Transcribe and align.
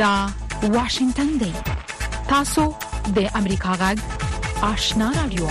دا 0.00 0.26
واشنگتن 0.62 1.26
دی 1.38 1.52
تاسو 2.28 2.62
د 3.16 3.18
امریکا 3.34 3.72
غږ 3.80 3.98
آشنا 4.64 5.08
رادیو 5.16 5.46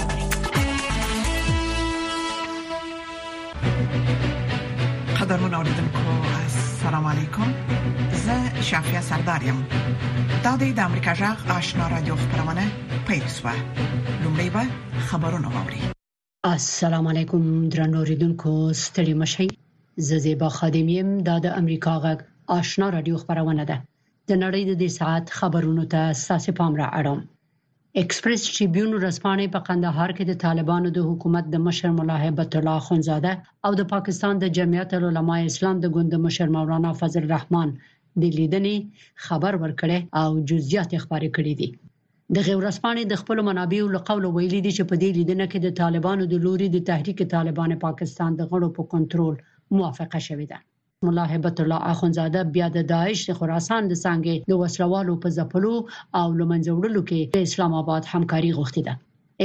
قدرمن 5.20 5.54
اوریدونکو 5.54 6.02
السلام 6.44 7.05
علیکم 7.08 7.54
زه 8.23 8.62
شافیا 8.72 9.02
سردار 9.09 9.44
یم 9.50 9.59
دا 10.44 10.55
د 10.58 10.80
امریکا 10.80 11.13
غږ 11.22 11.52
آشنا 11.58 11.88
رادیو 11.90 12.16
خبرونه 12.16 12.66
پېښه 13.08 13.54
لومړی 14.23 14.50
به 14.55 14.66
خبرونه 15.12 15.48
واوري 15.58 15.81
السلام 16.55 17.08
علیکم 17.13 17.70
درنو 17.70 17.98
اوریدونکو 17.98 18.73
ستړي 18.73 19.13
مشي 19.13 19.48
زه 20.09 20.18
زیبا 20.27 20.50
خادم 20.59 20.90
یم 20.95 21.18
د 21.23 21.45
امریکا 21.62 21.95
غږ 22.08 22.23
آشنا 22.59 22.90
رادیو 23.00 23.18
خبرونه 23.18 23.66
ده 23.73 23.81
د 24.30 24.34
نړۍ 24.46 24.64
د 24.68 24.74
دې 24.82 24.90
ساعت 25.00 25.26
خبرونو 25.40 25.84
ته 25.94 26.02
ساسې 26.28 26.52
پام 26.60 26.74
را 26.82 26.88
اړوم 27.00 27.20
ایکسپریس 28.02 28.42
ټریبیون 28.55 28.92
رسپانې 29.08 29.46
په 29.54 29.60
قندهار 29.68 30.10
کې 30.18 30.24
د 30.28 30.34
طالبانو 30.46 30.90
د 30.98 31.08
حکومت 31.10 31.46
د 31.50 31.55
مشر 31.68 31.90
ملا 32.00 32.18
هیبت 32.26 32.52
الله 32.60 32.80
خنزاده 32.88 33.34
او 33.66 33.72
د 33.80 33.84
پاکستان 33.94 34.34
د 34.40 34.46
جمعیت 34.58 34.92
العلماء 34.98 35.40
اسلام 35.52 35.76
د 35.82 35.86
ګوند 35.96 36.14
مشر 36.26 36.48
مولانا 36.58 36.92
فضل 37.00 37.22
الرحمن 37.28 37.70
د 38.22 38.24
لیدنې 38.38 38.76
خبر 39.26 39.54
ورکړي 39.64 40.00
او 40.22 40.30
جزئیات 40.52 40.91
خبرې 41.04 41.30
کړې 41.38 41.54
دي 41.60 41.70
د 42.36 42.38
غورسپانې 42.48 43.04
د 43.08 43.14
خپل 43.22 43.38
منابعو 43.50 43.94
له 43.96 44.00
قول 44.10 44.24
ویلي 44.27 44.60
دي 44.66 44.72
چې 44.77 44.84
په 44.90 44.96
دې 45.02 45.10
لیدنه 45.18 45.46
کې 45.52 45.60
د 45.66 45.70
طالبانو 45.82 46.24
د 46.34 46.46
لوري 46.46 46.68
د 46.74 46.77
تحریک 46.90 47.20
طالبان 47.36 47.72
پاکستان 47.86 48.32
د 48.36 48.41
غړو 48.52 48.70
په 48.77 48.84
کنټرول 48.94 49.34
موافقه 49.77 50.20
شوې 50.27 50.48
ده 50.54 50.60
ملا 51.08 51.26
هبت 51.36 51.58
الله 51.64 51.80
اخونزاده 51.94 52.42
بیا 52.55 52.68
د 52.78 52.80
داعش 52.94 53.20
د 53.28 53.32
خراسان 53.40 53.84
د 53.88 53.94
څنګه 54.05 54.34
د 54.52 54.54
وسلوالو 54.62 55.14
په 55.24 55.28
ځپلو 55.38 55.76
او 56.20 56.28
لمنځوړلو 56.40 57.02
کې 57.10 57.20
د 57.36 57.38
اسلام 57.48 57.72
آباد 57.82 58.04
همکاري 58.14 58.52
غوښتي 58.58 58.82
ده 58.88 58.94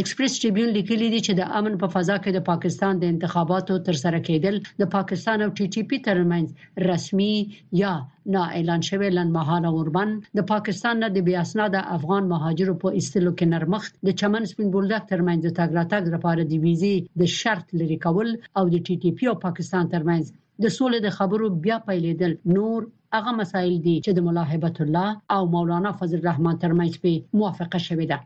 ایکسپریس 0.01 0.33
ټریبیون 0.43 0.71
لیکلی 0.79 1.09
دی 1.15 1.21
چې 1.27 1.33
د 1.41 1.43
امن 1.59 1.75
په 1.83 1.87
فضا 1.95 2.17
کې 2.25 2.31
د 2.35 2.41
پاکستان 2.51 2.95
د 2.99 3.05
انتخاباتو 3.13 3.75
تر 3.87 3.95
سره 4.05 4.19
کېدل 4.29 4.55
د 4.81 4.85
پاکستان 4.97 5.39
او 5.45 5.51
ټي 5.59 5.67
ټي 5.75 5.83
پی 5.91 5.99
ترمنځ 6.09 6.47
رسمي 6.91 7.35
یا 7.83 7.95
نا 8.35 8.43
اعلان 8.57 8.81
شوی 8.89 9.09
لنمحاله 9.19 9.69
اوربن 9.77 10.11
د 10.39 10.41
پاکستان 10.53 10.95
نه 11.03 11.09
د 11.13 11.19
بیا 11.29 11.39
اسناد 11.47 11.75
افغان 11.97 12.23
مهاجرو 12.35 12.75
په 12.83 12.89
استلو 13.01 13.31
کې 13.39 13.47
نرمخت 13.53 13.93
د 14.07 14.09
چمن 14.21 14.43
سپین 14.51 14.69
بولډک 14.75 15.03
ترمنځ 15.13 15.39
د 15.47 15.51
تاګراتګ 15.61 16.03
لپاره 16.15 16.43
د 16.45 16.53
ویزې 16.65 16.95
د 17.21 17.23
شرط 17.41 17.67
لري 17.81 17.99
کول 18.07 18.29
او 18.59 18.65
د 18.73 18.77
ټي 18.87 18.95
ټي 19.03 19.11
پی 19.19 19.25
او 19.33 19.37
پاکستان 19.49 19.85
ترمنځ 19.97 20.25
د 20.63 20.65
سولې 20.79 20.99
د 21.03 21.09
خبرو 21.19 21.47
بیا 21.65 21.77
پیلېدل 21.89 22.33
نور 22.57 22.81
هغه 23.15 23.31
مسایل 23.41 23.75
دي 23.87 23.95
چې 24.05 24.11
د 24.15 24.19
مولا 24.27 24.45
هیبت 24.53 24.77
الله 24.85 25.09
او 25.37 25.43
مولانا 25.55 25.91
فضل 25.99 26.19
الرحمن 26.23 26.55
ترمنځ 26.65 26.93
په 27.03 27.11
موافقه 27.39 27.79
شوې 27.89 28.07
ده 28.13 28.19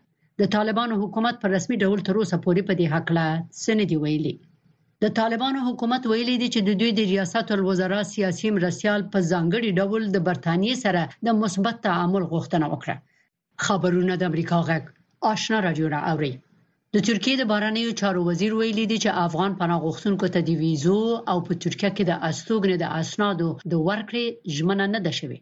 د 0.43 0.51
طالبانو 0.56 0.95
حکومت 1.03 1.34
په 1.43 1.47
رسمي 1.55 1.77
ډول 1.84 2.01
تر 2.09 2.15
اوسه 2.21 2.37
پورې 2.45 2.62
په 2.69 2.75
دې 2.79 2.87
حق 2.95 3.06
لا 3.19 3.27
سندې 3.65 3.97
ویلي 4.03 4.34
د 5.05 5.15
طالبانو 5.21 5.59
حکومت 5.69 6.03
ویلي 6.06 6.37
دي 6.43 6.49
چې 6.55 6.61
د 6.69 6.81
دوی 6.81 6.91
د 6.95 7.01
ریاست 7.12 7.49
الوزرا 7.56 8.01
سیاسي 8.15 8.49
مرسیال 8.56 9.01
په 9.12 9.19
ځانګړي 9.31 9.71
ډول 9.81 10.03
د 10.15 10.19
برتانیې 10.29 10.75
سره 10.84 11.03
د 11.27 11.39
مثبت 11.43 11.77
تعامل 11.89 12.23
غوښتنه 12.33 12.67
وکړه 12.73 12.97
خبرونه 13.67 14.12
د 14.17 14.23
امریکا 14.31 14.59
غږ 14.69 14.83
آشنا 15.33 15.59
راډیو 15.67 15.87
را 15.95 16.01
اوري 16.12 16.33
د 16.94 16.98
ترکیې 17.08 17.34
د 17.39 17.42
بهرنیو 17.50 17.97
چارو 18.00 18.20
وزیر 18.31 18.53
ویلي 18.55 18.84
دی 18.91 18.98
چې 19.05 19.17
افغان 19.27 19.53
پناه 19.61 19.83
غوښتونکو 19.86 20.27
ته 20.34 20.41
د 20.44 20.50
ویزو 20.62 21.00
او 21.31 21.39
په 21.47 21.53
ترکیه 21.64 21.91
کې 21.97 22.05
د 22.06 22.12
استوګنې 22.28 22.77
د 22.81 22.86
اسنادو 23.00 23.48
د 23.72 23.75
ورکړې 23.89 24.27
ژمنه 24.56 24.86
نه 24.94 25.00
ده 25.06 25.12
شوې 25.19 25.39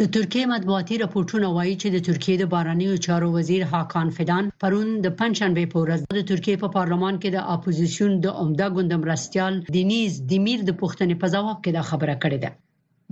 د 0.00 0.02
ترکیه 0.16 0.44
مطبوعاتي 0.54 0.94
راپورټونه 1.04 1.46
وایي 1.56 1.74
چې 1.82 1.88
د 1.90 1.98
ترکیې 2.08 2.34
د 2.38 2.44
بارنیو 2.54 3.02
چارو 3.06 3.28
وزیر 3.38 3.62
هاکان 3.72 4.08
فیدان 4.16 4.44
پرون 4.62 4.88
د 5.04 5.08
پنځشنبه 5.20 5.64
په 5.72 5.78
ورځ 5.82 6.00
د 6.02 6.16
ترکیې 6.30 6.54
په 6.62 6.68
پارلمان 6.76 7.14
کې 7.22 7.28
د 7.32 7.38
اپوزيشن 7.54 8.10
د 8.24 8.26
عمده 8.42 8.66
ګوند 8.74 8.92
مرستيال 9.04 9.54
دینیز 9.74 10.12
دیمیر 10.30 10.60
د 10.64 10.70
پښتنې 10.82 11.14
په 11.22 11.26
جواب 11.34 11.58
کې 11.64 11.70
دا 11.76 11.82
خبره 11.90 12.14
کړې 12.24 12.38
ده 12.44 12.50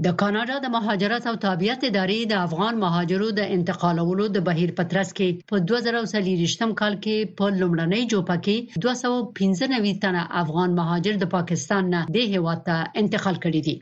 د 0.06 0.08
کاناډا 0.20 0.56
د 0.60 0.66
مهاجرت 0.76 1.24
او 1.30 1.36
تابعیت 1.46 1.80
ادارې 1.90 2.20
د 2.26 2.34
افغان 2.46 2.74
مهاجرو 2.84 3.28
د 3.38 3.42
انتقالولو 3.56 4.24
د 4.30 4.38
بهیر 4.48 4.70
پترس 4.78 5.08
کې 5.18 5.28
په 5.50 5.56
2023م 5.68 6.70
کال 6.80 6.94
کې 7.04 7.16
په 7.38 7.44
لومړنۍ 7.60 8.02
جوپه 8.12 8.36
کې 8.44 8.56
295 8.84 10.02
تنه 10.04 10.22
افغان 10.42 10.70
مهاجر 10.80 11.14
د 11.20 11.24
پاکستان 11.36 11.84
نه 11.94 12.00
د 12.14 12.16
هیواد 12.32 12.60
ته 12.68 12.76
انتقال 13.02 13.36
کړي 13.44 13.60
دي 13.66 13.76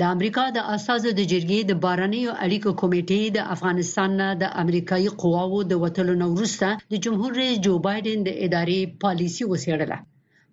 د 0.00 0.02
امریکا 0.14 0.44
د 0.56 0.58
اساس 0.76 1.02
د 1.12 1.20
جرګې 1.32 1.60
د 1.66 1.72
بارني 1.84 2.22
او 2.28 2.34
اړیکو 2.46 2.70
کمیټې 2.82 3.22
د 3.36 3.38
افغانستان 3.54 4.10
نه 4.20 4.28
د 4.42 4.44
امریکایي 4.62 5.08
قواوو 5.22 5.60
د 5.70 5.72
وټلو 5.84 6.14
نورسته 6.24 6.68
د 6.92 6.94
جمهور 7.04 7.30
رئیس 7.42 7.56
جو 7.66 7.74
بایدن 7.88 8.18
د 8.26 8.30
ادارې 8.46 8.78
پالیسی 9.02 9.44
وسیړله 9.52 9.96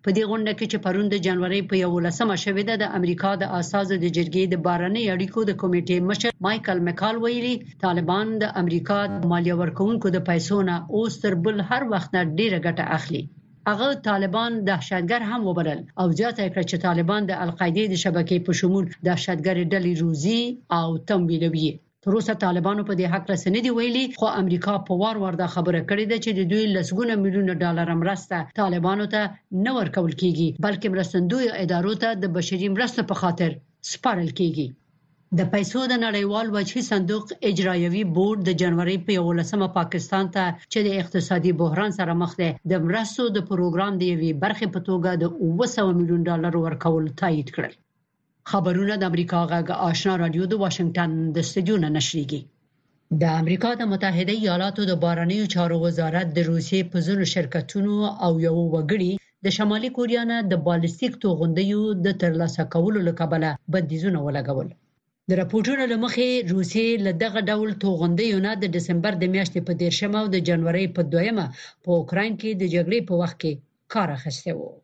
په 0.06 0.12
دې 0.16 0.24
غونډه 0.30 0.52
کې 0.56 0.66
چې 0.72 0.78
پرون 0.84 1.06
د 1.10 1.18
جنوري 1.26 1.60
په 1.68 1.74
11مه 1.82 2.36
شوې 2.44 2.64
ده 2.68 2.74
د 2.80 2.84
امریکا 2.98 3.30
د 3.42 3.44
اساس 3.58 3.86
د 4.02 4.06
جرګې 4.16 4.42
د 4.48 4.54
بارنې 4.66 5.02
اړیکو 5.14 5.40
د 5.48 5.52
کمیټې 5.60 5.98
مشر 6.08 6.32
مايكل 6.46 6.78
مکال 6.88 7.14
ویلي 7.22 7.54
طالبان 7.84 8.26
د 8.42 8.50
امریکا 8.62 8.98
د 9.12 9.22
مالیه 9.32 9.54
ورکونکو 9.60 10.06
د 10.16 10.24
پیسو 10.28 10.56
نه 10.70 10.74
اوس 10.98 11.12
تر 11.22 11.32
بل 11.46 11.56
هر 11.70 11.82
وخت 11.92 12.10
نه 12.16 12.22
ډیره 12.38 12.58
ګټه 12.66 12.84
اخلي 12.98 13.22
هغه 13.70 13.88
طالبان 14.08 14.52
دهشتګر 14.68 15.20
هم 15.30 15.40
وبلل 15.48 15.80
او 16.00 16.06
زیاته 16.18 16.44
کړ 16.54 16.62
چې 16.70 16.76
طالبان 16.86 17.22
د 17.30 17.40
القاعده 17.46 17.84
د 17.88 17.94
شبکې 18.04 18.36
په 18.48 18.52
شمول 18.60 18.84
دهشتګر 19.08 19.56
ډلې 19.72 19.92
روزي 20.04 20.40
او 20.80 20.86
تمویلوي 21.12 21.70
تر 22.06 22.12
اوسه 22.16 22.32
طالبانو 22.46 22.82
په 22.88 22.94
دې 22.98 23.06
حق 23.12 23.24
رس 23.32 23.42
نه 23.54 23.60
دی 23.64 23.70
ویلي 23.76 24.04
خو 24.20 24.26
امریکا 24.42 24.72
په 24.86 24.92
وار 25.02 25.16
وار 25.22 25.34
دا 25.42 25.46
خبره 25.54 25.78
کړې 25.90 26.04
ده 26.10 26.16
چې 26.24 26.30
د 26.38 26.40
دوی 26.52 26.64
لسګونه 26.76 27.12
میلیونه 27.22 27.52
ډالر 27.62 27.88
مرسته 28.02 28.36
طالبانو 28.60 29.06
ته 29.14 29.20
نه 29.66 29.70
ورکول 29.78 30.10
کیږي 30.22 30.48
بلکې 30.64 30.88
مرستندوی 30.94 31.46
ادارو 31.62 31.94
ته 32.02 32.08
د 32.22 32.32
بشري 32.36 32.68
مرستې 32.76 33.02
په 33.10 33.14
خاطر 33.22 33.54
سپارل 33.92 34.28
کیږي 34.40 34.66
د 35.38 35.48
پیسو 35.54 35.84
د 35.92 36.00
نړیوال 36.04 36.46
وجهي 36.56 36.82
صندوق 36.90 37.32
اجرایوي 37.50 38.04
بورډ 38.16 38.38
د 38.48 38.58
جنوري 38.64 38.98
په 39.06 39.24
11مه 39.28 39.68
پاکستان 39.78 40.30
ته 40.36 40.42
چې 40.58 40.86
د 40.88 40.98
اقتصادي 41.04 41.54
بحران 41.62 41.96
سره 42.00 42.18
مخ 42.24 42.36
دی 42.42 42.50
د 42.74 42.84
مرستو 42.88 43.30
د 43.38 43.48
پروګرام 43.52 44.00
دی 44.04 44.12
وی 44.20 44.32
برخه 44.44 44.70
په 44.76 44.86
توګه 44.90 45.10
د 45.22 45.34
200 45.62 45.98
میلیون 46.02 46.30
ډالر 46.30 46.60
ورکول 46.66 47.10
تایید 47.24 47.54
کړل 47.56 47.82
خبرونه 48.50 48.94
د 48.98 49.02
امریکا 49.10 49.40
غږ 49.52 49.66
آشنا 49.90 50.12
رادیو 50.22 50.44
د 50.48 50.54
واشنگټن 50.64 51.10
د 51.34 51.36
استډیو 51.44 51.76
نه 51.84 51.88
نشریږي 51.96 52.40
د 53.20 53.22
امریکا 53.40 53.70
د 53.76 53.82
متحده 53.92 54.34
ایالاتو 54.42 54.82
د 54.86 54.92
بارني 55.04 55.38
چارو 55.54 55.76
وزارت 55.86 56.26
د 56.32 56.38
روسیې 56.52 56.80
په 56.90 56.96
زونو 57.06 57.24
شرکتونو 57.34 57.94
او 58.24 58.32
یو 58.46 58.56
وګړي 58.74 59.12
د 59.44 59.46
شمالي 59.56 59.90
کوریا 59.96 60.22
نه 60.32 60.36
د 60.50 60.54
بالستیک 60.66 61.12
توغندیو 61.24 61.80
د 62.04 62.08
ترلاسه 62.22 62.62
کولو 62.74 62.98
لپاره 63.08 63.48
بندیزونه 63.72 64.18
ولګول 64.26 64.68
د 65.28 65.30
راپورټونو 65.40 65.82
لمخې 65.92 66.28
روسیې 66.54 66.88
له 67.06 67.12
دغه 67.24 67.40
ډول 67.50 67.70
توغندیو 67.84 68.36
نه 68.46 68.52
د 68.62 68.64
دسمبر 68.76 69.12
د 69.18 69.24
میاشتې 69.34 69.60
په 69.66 69.72
13 69.80 70.22
او 70.22 70.26
د 70.34 70.36
جنوري 70.48 70.86
په 70.96 71.02
2 71.18 71.50
په 71.84 71.88
اوکرين 72.00 72.32
کې 72.40 72.50
د 72.60 72.64
جګړې 72.74 73.00
په 73.08 73.14
وخت 73.20 73.36
کې 73.42 73.52
کار 73.92 74.08
اخیسته 74.18 74.50
و 74.58 74.83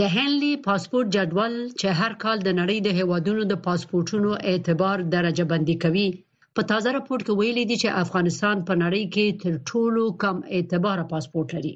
د 0.00 0.02
هنلي 0.16 0.52
پاسپورټ 0.66 1.06
جدول 1.16 1.54
چې 1.80 1.88
هر 2.00 2.12
کال 2.22 2.38
د 2.42 2.50
نړۍ 2.60 2.78
د 2.84 2.88
هیوادونو 2.98 3.42
د 3.48 3.54
پاسپورټونو 3.66 4.30
اعتبار 4.50 4.98
درجه 5.14 5.44
بندي 5.52 5.76
کوي 5.84 6.08
په 6.56 6.62
تازه 6.70 6.88
راپور 6.96 7.18
کې 7.26 7.34
ویل 7.38 7.58
دي 7.70 7.76
چې 7.82 7.96
افغانستان 8.04 8.56
په 8.68 8.74
نړۍ 8.84 9.04
کې 9.14 9.26
تر 9.42 9.52
ټولو 9.68 10.04
کم 10.22 10.36
اعتبار 10.56 10.98
پاسپورټ 11.12 11.48
لري 11.56 11.74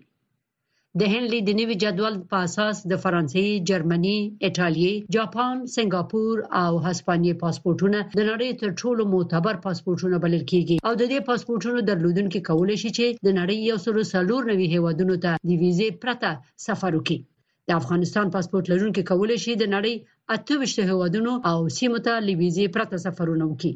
د 1.00 1.12
هنلي 1.12 1.40
د 1.48 1.56
نوي 1.60 1.76
جدول 1.84 2.14
په 2.30 2.36
اساس 2.46 2.76
د 2.90 2.92
فرانسې، 3.04 3.46
جرمني، 3.70 4.18
ایتالیا، 4.46 4.92
جاپان، 5.16 5.54
سنگاپور 5.76 6.34
او 6.62 6.72
هسپانیې 6.86 7.34
پاسپورتونه 7.44 7.98
د 8.18 8.20
نړۍ 8.30 8.50
تر 8.62 8.68
ټولو 8.80 9.02
معتبر 9.14 9.54
پاسپورتونه 9.66 10.16
بلل 10.24 10.42
کیږي 10.52 10.76
او 10.86 10.92
د 11.00 11.04
دې 11.12 11.20
پاسپورتونو 11.28 11.78
درلودونکو 11.90 12.38
کولای 12.48 12.76
شي 12.82 12.90
چې 12.98 13.06
د 13.26 13.28
نړۍ 13.40 13.56
یو 13.70 13.76
سلو 13.86 14.02
سلور 14.14 14.40
نوي 14.52 14.66
هیوادونو 14.74 15.14
ته 15.24 15.32
د 15.48 15.50
ویزې 15.62 15.88
پرته 16.02 16.30
سفر 16.68 16.92
وکړي 17.00 17.18
د 17.70 17.72
افغانستان 17.80 18.26
پاسپورت 18.34 18.64
لرونکي 18.72 19.02
کولای 19.10 19.38
شي 19.44 19.52
د 19.56 19.64
نړۍ 19.74 19.94
اته 20.34 20.54
وشته 20.62 20.82
هوادونو 20.92 21.32
او 21.50 21.58
سیمو 21.78 21.98
ته 22.06 22.12
لویزي 22.28 22.66
پرته 22.74 22.96
سفرونه 23.06 23.44
وکړي 23.46 23.74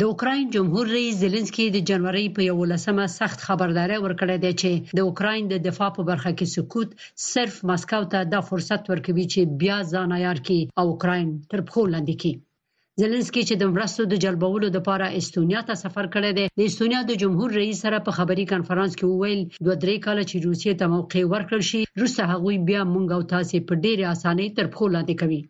د 0.00 0.02
اوکراین 0.10 0.44
جمهور 0.56 0.84
رئیس 0.96 1.14
زيلنسکي 1.24 1.66
د 1.70 1.76
جنوري 1.88 2.26
په 2.36 2.40
11مه 2.52 3.06
سخت 3.18 3.38
خبرداري 3.48 3.98
ورکړې 4.00 4.36
ده 4.44 4.52
چې 4.60 4.70
د 4.98 5.00
اوکراین 5.08 5.42
د 5.48 5.54
دفاع 5.66 5.90
په 5.96 6.02
برخه 6.10 6.30
کې 6.38 6.46
سکوت 6.56 6.90
صرف 7.32 7.54
مسکو 7.70 8.02
ته 8.12 8.20
د 8.32 8.34
فرصت 8.48 8.82
ورکوي 8.92 9.26
چې 9.32 9.40
بیا 9.60 9.78
ځان 9.92 10.08
عیار 10.18 10.38
کړي 10.46 10.62
او 10.80 10.84
اوکراین 10.92 11.28
تر 11.50 11.58
پخو 11.66 11.82
لاندې 11.94 12.14
کړي 12.20 12.34
زلنسکي 13.02 13.42
چې 13.48 13.54
د 13.58 13.64
مرستو 13.74 14.02
د 14.08 14.14
جلبولو 14.24 14.66
لپاره 14.76 15.06
استونیا 15.18 15.60
ته 15.68 15.74
سفر 15.84 16.06
کړی 16.14 16.30
دی 16.38 16.44
د 16.58 16.60
استونیا 16.68 17.00
د 17.06 17.12
جمهور 17.22 17.50
رئیس 17.60 17.78
سره 17.84 17.98
په 18.06 18.12
خبري 18.18 18.44
کانفرنس 18.52 18.92
کې 18.98 19.04
وویل 19.12 19.40
دوه 19.64 19.76
درې 19.84 19.96
کال 20.06 20.18
چې 20.30 20.36
روسیې 20.46 20.72
ته 20.80 20.86
موقع 20.94 21.22
ورکړ 21.32 21.60
شي 21.70 21.80
روسه 22.00 22.22
هغوی 22.32 22.56
بیا 22.70 22.82
مونږ 22.94 23.08
او 23.16 23.22
تاسو 23.34 23.56
په 23.68 23.74
ډېره 23.84 24.04
اسانۍ 24.14 24.46
تر 24.56 24.64
پخو 24.72 24.86
لاندې 24.94 25.14
کوي 25.20 25.40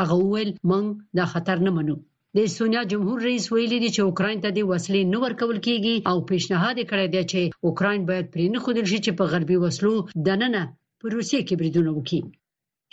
هغه 0.00 0.14
وویل 0.20 0.50
مونږ 0.70 0.86
دا 1.18 1.24
خطر 1.32 1.56
نه 1.66 1.70
منو 1.78 1.96
د 2.36 2.38
سونیا 2.58 2.82
جمهور 2.92 3.18
رئیس 3.28 3.44
ویلي 3.52 3.78
دی 3.82 3.90
چې 3.96 4.00
اوکرين 4.08 4.36
ته 4.44 4.48
د 4.56 4.60
وسلې 4.72 5.02
نو 5.12 5.16
ورکول 5.26 5.58
کیږي 5.66 5.94
او 6.10 6.16
پیشنهاد 6.30 6.76
کړی 6.90 7.06
دی 7.14 7.22
چې 7.32 7.40
اوکرين 7.68 8.00
باید 8.10 8.26
پرې 8.32 8.46
نه 8.54 8.58
خدل 8.64 8.84
شي 8.90 8.98
چې 9.04 9.12
په 9.18 9.24
غربي 9.32 9.56
وسلو 9.64 9.94
دننه 10.28 10.62
په 11.00 11.04
روسیې 11.14 11.40
کې 11.46 11.54
بریدونه 11.60 11.90
وکړي 11.94 12.20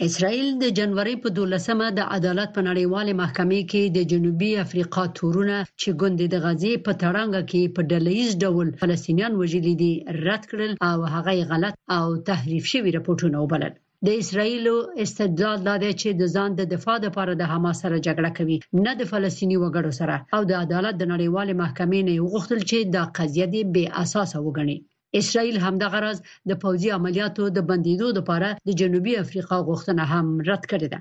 اسرائیل 0.06 0.48
د 0.60 0.66
جنوري 0.78 1.14
په 1.24 1.30
12مه 1.38 1.88
د 1.98 2.02
عدالت 2.18 2.50
په 2.58 2.62
نړیواله 2.70 3.12
محکمه 3.22 3.58
کې 3.72 3.82
د 3.96 4.00
جنوبي 4.12 4.52
افریقا 4.66 5.02
تورونه 5.18 5.56
چې 5.82 5.90
ګوندې 6.02 6.26
د 6.34 6.44
غزي 6.46 6.74
په 6.86 6.92
تړنګ 7.04 7.34
کې 7.50 7.62
په 7.76 7.82
ډلهیز 7.92 8.32
ډول 8.44 8.68
فلسطینیان 8.84 9.34
وژلي 9.40 9.74
دي 9.82 9.94
رد 10.28 10.44
کړل 10.52 10.72
او 10.90 10.98
هغه 11.16 11.34
غلط 11.52 11.76
او 11.98 12.06
تحریف 12.30 12.64
شوی 12.74 12.90
راپورټونه 12.98 13.38
وبلل 13.40 13.74
د 14.08 14.16
اسرایلو 14.24 14.76
استدلال 15.06 15.58
دا 15.70 15.76
دی 15.84 15.90
چې 16.02 16.10
د 16.22 16.30
ځان 16.36 16.50
د 16.60 16.70
دفاع 16.76 16.96
لپاره 17.08 17.32
د 17.42 17.50
حماس 17.54 17.78
سره 17.84 18.04
جګړه 18.08 18.32
کوي 18.38 18.58
نه 18.86 18.92
د 19.00 19.10
فلسطینی 19.12 19.58
وګړو 19.60 19.92
سره 20.00 20.16
او 20.36 20.42
د 20.52 20.56
عدالت 20.64 20.96
د 21.00 21.04
نړیوال 21.14 21.50
محکمې 21.64 22.00
نه 22.08 22.14
غوښتل 22.32 22.60
چې 22.70 22.78
دا 22.96 23.04
قضیه 23.18 23.46
دی 23.54 23.62
بې 23.74 23.86
اساسه 24.04 24.38
وګڼي 24.48 24.78
اسرائیل 25.18 25.58
همدغه 25.66 26.00
راز 26.06 26.18
د 26.50 26.58
پوځي 26.64 26.90
عملیاتو 26.98 27.44
د 27.58 27.66
بندیدو 27.70 28.08
لپاره 28.18 28.50
د 28.68 28.76
جنوبي 28.82 29.14
افریقا 29.24 29.58
غوښتنه 29.70 30.04
هم 30.12 30.26
رد 30.50 30.64
کړې 30.72 30.88
ده 30.94 31.00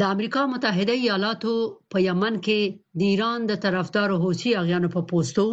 د 0.00 0.10
امریکا 0.14 0.42
متحده 0.52 0.94
ایالاتو 1.02 1.54
په 1.92 1.98
یمن 2.08 2.34
کې 2.46 2.60
د 2.98 3.10
ایران 3.12 3.40
د 3.50 3.60
طرفدار 3.64 4.10
حوثي 4.24 4.50
اغیانو 4.62 4.88
په 4.96 5.00
پوسټو 5.10 5.46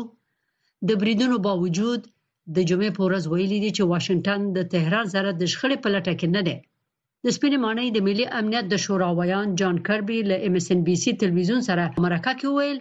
د 0.90 1.02
بریدونو 1.02 1.36
باوجود 1.48 2.02
د 2.56 2.58
جمعې 2.70 2.92
په 2.98 3.02
ورځ 3.08 3.24
ویلي 3.28 3.60
دي 3.64 3.72
چې 3.78 3.84
واشنگټن 3.92 4.42
د 4.56 4.60
تهران 4.74 5.06
سره 5.16 5.30
د 5.42 5.44
شخړې 5.54 5.78
په 5.84 5.90
لټه 5.96 6.14
کې 6.20 6.28
نه 6.36 6.42
دی 6.48 6.58
د 7.26 7.28
سپینې 7.36 7.58
معنی 7.66 7.88
د 7.94 8.00
ملي 8.08 8.26
امنیت 8.40 8.66
د 8.70 8.76
شوراویان 8.86 9.48
جان 9.60 9.76
کربي 9.88 10.20
له 10.30 10.36
ام 10.48 10.54
اس 10.60 10.68
ان 10.74 10.80
بي 10.88 10.96
سي 11.04 11.12
تلویزیون 11.22 11.62
سره 11.70 11.84
مرکه 12.06 12.34
کې 12.40 12.48
ویل 12.56 12.78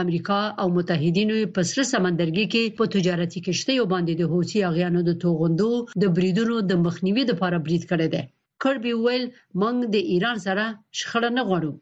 امریکا 0.00 0.40
او 0.60 0.66
متحدینو 0.78 1.34
په 1.58 1.66
سره 1.70 1.84
سمندرګي 1.92 2.44
کې 2.52 2.62
په 2.80 2.84
تجارتي 2.94 3.40
کشتیو 3.48 3.84
باندې 3.94 4.14
د 4.16 4.22
حوثي 4.34 4.60
اغیانو 4.70 5.00
د 5.08 5.18
توغندو 5.24 5.70
د 6.04 6.14
بریدونو 6.18 6.56
د 6.70 6.80
مخنیوي 6.86 7.24
لپاره 7.30 7.58
برید 7.68 7.84
کړی 7.90 8.08
دی 8.14 8.22
کربي 8.66 8.94
ویل 9.04 9.24
موږ 9.60 9.76
د 9.94 10.10
ایران 10.16 10.38
سره 10.46 10.64
شخړه 10.98 11.30
نه 11.38 11.42
غواړو 11.48 11.72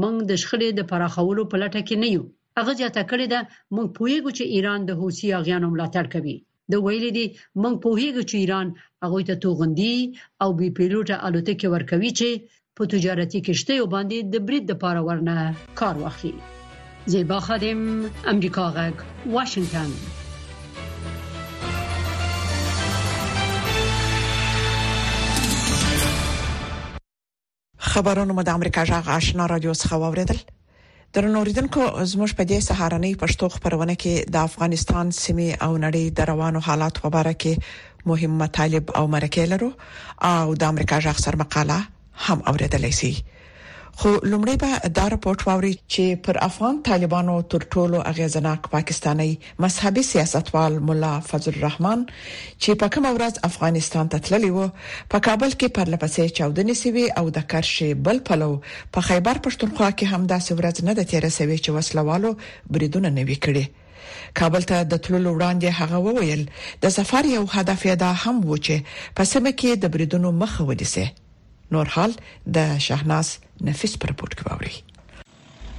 موږ 0.00 0.16
د 0.30 0.42
شخړې 0.42 0.68
د 0.80 0.90
پراخولو 0.92 1.42
په 1.54 1.62
لټه 1.62 1.82
کې 1.88 1.96
نه 2.02 2.08
یو 2.16 2.24
هغه 2.60 2.72
جاته 2.82 3.02
کړی 3.10 3.26
دا 3.34 3.40
موږ 3.74 3.86
پوهیږو 3.98 4.30
چې 4.38 4.44
ایران 4.56 4.80
د 4.92 5.02
حوثي 5.02 5.28
اغیانو 5.40 5.66
ملاتړ 5.74 6.06
کوي 6.14 6.36
د 6.72 6.84
ویلې 6.84 7.10
دي 7.18 7.26
موږ 7.62 7.74
پوهیږو 7.84 8.22
چې 8.30 8.36
ایران 8.42 8.68
هغه 9.02 9.20
ته 9.30 9.34
توغندي 9.44 9.96
او 10.42 10.48
بي 10.58 10.68
پيلوټه 10.76 11.14
الوتکې 11.26 11.66
ورکوي 11.74 12.10
چې 12.18 12.30
په 12.78 12.82
تجارتي 12.92 13.38
کشتیو 13.48 13.84
باندې 13.94 14.18
د 14.36 14.48
برید 14.48 14.64
لپاره 14.72 15.00
ورنه 15.10 15.34
کار 15.80 15.94
واخلي 16.04 16.38
زیبا 17.06 17.40
خادم 17.40 18.04
امریکا 18.26 18.74
غږ 18.76 18.94
واشنگتن 19.28 19.88
خبرونه 27.78 28.32
مو 28.32 28.42
د 28.42 28.48
امریکا 28.48 28.84
جغ 28.90 29.08
آشنا 29.16 29.46
رادیو 29.46 29.72
څخه 29.74 29.92
واوریدل 29.92 30.38
درنوریدونکو 31.14 31.82
زموږ 32.12 32.30
په 32.36 32.44
دې 32.50 32.58
سهارنۍ 32.68 33.12
پښتو 33.22 33.48
خبرونه 33.54 33.94
کې 34.02 34.14
د 34.34 34.36
افغانستان 34.48 35.06
سیمه 35.22 35.50
او 35.64 35.72
نړۍ 35.84 36.04
د 36.18 36.32
روانو 36.34 36.60
حالات 36.70 36.94
په 37.02 37.08
اړه 37.20 37.34
کې 37.44 37.54
مهم 38.12 38.32
مطالب 38.44 38.84
او 39.00 39.04
مرکې 39.14 39.44
لرو 39.54 39.70
او 40.34 40.54
د 40.62 40.72
امریکا 40.72 40.96
جغ 41.08 41.16
سر 41.26 41.34
مقاله 41.46 41.78
هم 42.28 42.38
اوریدلای 42.52 42.92
شئ 43.02 43.14
خو 44.02 44.10
لومړی 44.32 44.52
به 44.62 44.70
دا 44.98 45.02
راپورټ 45.14 45.40
واوري 45.46 45.70
چې 45.92 46.20
پر 46.28 46.36
افغان 46.46 46.76
طالبانو 46.88 47.34
تر 47.54 47.64
ټولو 47.74 47.98
اغیزناک 48.10 48.68
پاکستانی 48.74 49.26
مذهبي 49.64 50.04
سیاستوال 50.10 50.78
مولا 50.92 51.10
فضل 51.30 51.50
الرحمن 51.56 52.06
چې 52.62 52.78
په 52.84 52.88
کوم 52.96 53.04
ورځ 53.16 53.34
افغانستان 53.50 54.08
ته 54.16 54.22
تللی 54.30 54.50
وو 54.56 54.66
په 55.10 55.24
کابل 55.28 55.50
کې 55.60 55.76
پر 55.80 55.92
لپسې 55.96 56.36
چاودنې 56.38 56.74
سوي 56.82 57.04
او 57.22 57.28
د 57.38 57.44
کرشي 57.52 57.90
بل 58.10 58.22
پلو 58.30 58.50
په 58.98 59.10
خیبر 59.12 59.42
پښتونخوا 59.50 59.92
کې 59.98 60.06
هم 60.12 60.22
داسې 60.32 60.52
ورځ 60.60 60.76
نه 60.90 60.98
د 61.02 61.10
13 61.14 61.36
سوي 61.38 61.58
چې 61.58 61.70
وسلوالو 61.78 62.30
بریدونه 62.70 63.08
نوي 63.22 63.36
کړي 63.44 64.36
کابل 64.44 64.62
ته 64.74 64.82
د 64.94 65.04
تللو 65.08 65.36
وړاندې 65.38 65.80
هغه 65.84 66.04
وویل 66.08 66.42
د 66.88 67.00
سفر 67.00 67.24
یو 67.38 67.44
هدف 67.56 67.80
یې 67.86 67.96
دا 68.04 68.10
هم 68.22 68.36
و 68.50 68.56
چې 68.68 68.76
په 69.16 69.30
سمه 69.34 69.52
کې 69.60 69.70
د 69.88 69.98
بریدونو 69.98 70.32
مخه 70.44 70.64
ونیسي 70.72 71.06
نور 71.74 71.86
حال 71.96 72.12
د 72.58 72.70
شاهناز 72.86 73.28
نفیس 73.68 73.92
پر 74.04 74.08
رپورت 74.10 74.32
کې 74.36 74.44
واوري 74.46 74.76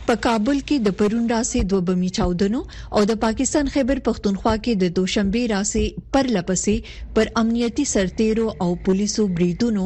په 0.06 0.14
کابل 0.26 0.58
کې 0.68 0.78
د 0.86 0.96
پرون 1.02 1.26
راسي 1.34 1.62
دوه 1.74 1.84
بمی 1.90 2.10
چاودنو 2.18 2.62
او 3.00 3.02
د 3.10 3.14
پاکستان 3.26 3.66
خیبر 3.74 3.98
پختونخوا 4.08 4.54
کې 4.64 4.74
د 4.84 4.94
دوشنبه 5.00 5.42
راسي 5.54 5.84
پر 6.16 6.26
لپسې 6.38 6.76
پر 7.20 7.26
امنیتی 7.44 7.86
سرتیرو 7.96 8.48
او 8.68 8.70
پولیسو 8.88 9.24
بریدونو 9.42 9.86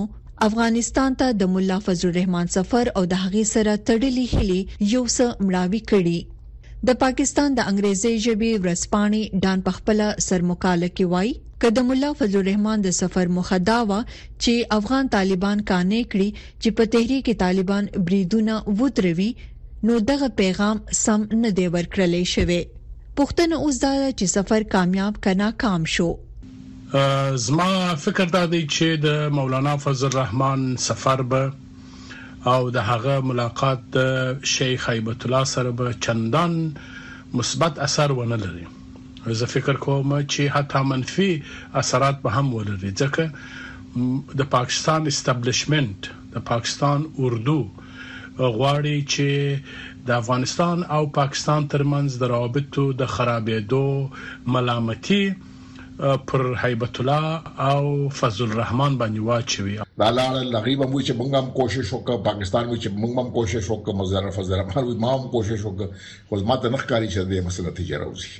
افغانستان 0.49 1.11
ته 1.23 1.27
د 1.41 1.51
مولا 1.55 1.77
فضل 1.89 2.05
الرحمن 2.11 2.45
سفر 2.59 2.85
او 2.95 3.01
د 3.15 3.25
هغې 3.25 3.51
سره 3.55 3.73
تړلې 3.89 4.25
هلي 4.39 4.61
یو 4.93 5.03
څه 5.15 5.25
مړاوي 5.45 5.81
کړي 5.93 6.17
د 6.87 6.93
پاکستان 7.03 7.49
د 7.57 7.67
انګریزي 7.69 8.15
ژبې 8.25 8.51
ورځپاڼې 8.63 9.21
ډان 9.43 9.59
پخپل 9.67 9.99
سرمقاله 10.27 10.89
کې 10.97 11.05
وایي 11.13 11.31
کله 11.63 11.81
مولا 11.87 12.09
فضل 12.19 12.39
الرحمن 12.43 12.77
د 12.83 12.89
سفر 13.01 13.25
مخدا 13.37 13.77
وا 13.91 13.97
چې 14.43 14.53
افغان 14.77 15.09
طالبان 15.15 15.57
کانې 15.71 16.01
کړي 16.11 16.29
چې 16.61 16.69
په 16.79 16.83
تحریک 16.97 17.29
طالبان 17.43 17.83
بریدونه 18.09 18.55
وتروي 18.81 19.29
نو 19.89 19.93
دغه 20.11 20.27
پیغام 20.43 20.77
سم 21.03 21.19
نه 21.43 21.49
دی 21.59 21.67
ورکړلې 21.75 22.23
شوی 22.35 22.61
پښتنه 23.21 23.55
اوس 23.65 23.75
دا 23.85 23.93
چې 24.19 24.25
سفر 24.37 24.61
کامیاب 24.77 25.13
کنا 25.27 25.49
کام 25.65 25.81
شو 25.97 26.09
زما 27.47 27.69
فکر 28.07 28.27
دا 28.39 28.43
دی 28.55 28.61
چې 28.75 28.87
د 29.07 29.37
مولانا 29.39 29.73
فضل 29.87 30.07
الرحمن 30.13 30.59
سفر 30.89 31.25
به 31.33 31.43
او 32.53 32.61
د 32.75 32.77
هغه 32.91 33.13
ملاقات 33.29 33.79
د 33.95 33.99
شیخ 34.53 34.79
هیبت 34.93 35.19
الله 35.25 35.45
سره 35.55 35.69
به 35.79 35.85
چندان 36.05 36.51
مثبت 37.39 37.73
اثر 37.87 38.09
ونه 38.17 38.37
لري 38.43 38.65
زه 39.39 39.45
فکر 39.55 39.75
کوم 39.85 40.09
چې 40.33 40.41
حتی 40.55 40.79
منفي 40.91 41.31
اثرات 41.81 42.17
به 42.23 42.29
هم 42.35 42.47
ولري 42.57 42.91
ځکه 43.01 43.23
د 44.39 44.41
پاکستان 44.55 45.01
استابلیشمنت 45.11 45.99
د 46.33 46.35
پاکستان 46.51 46.99
اردو 47.23 47.59
غواړي 48.57 48.97
چې 49.13 49.27
د 50.07 50.09
افغانستان 50.21 50.77
او 50.95 51.03
پاکستان 51.19 51.61
ترمنځ 51.73 52.09
د 52.21 52.23
روابطو 52.33 52.85
د 53.01 53.03
خرابېدو 53.15 53.83
ملامتي 54.53 55.23
پر 55.99 56.41
هیبت 56.61 56.99
الله 56.99 57.61
او 57.73 58.09
فضل 58.15 58.43
الرحمن 58.49 58.97
باندې 58.97 59.19
واچوي 59.27 59.75
دا 60.01 60.07
لاره 60.15 60.41
لغیب 60.55 60.81
مو 60.81 61.01
چې 61.01 61.13
موږ 61.19 61.43
هم 61.43 61.51
کوشش 61.59 61.91
وکړ 61.93 62.25
پاکستان 62.25 62.67
مو 62.71 62.77
چې 62.77 62.89
موږ 62.95 63.11
هم 63.19 63.29
کوشش 63.37 63.69
وکړ 63.73 63.95
مزر 63.99 64.27
فضل 64.39 64.53
الرحمن 64.55 64.99
ما 65.05 65.13
هم 65.13 65.29
کوشش 65.37 65.63
وکړ 65.69 66.03
خو 66.31 66.41
ماته 66.51 66.73
نه 66.75 66.81
ښکاری 66.83 67.13
چې 67.13 67.31
د 67.31 67.45
مسله 67.47 67.69
نتیجه 67.71 68.01
راوځي 68.03 68.35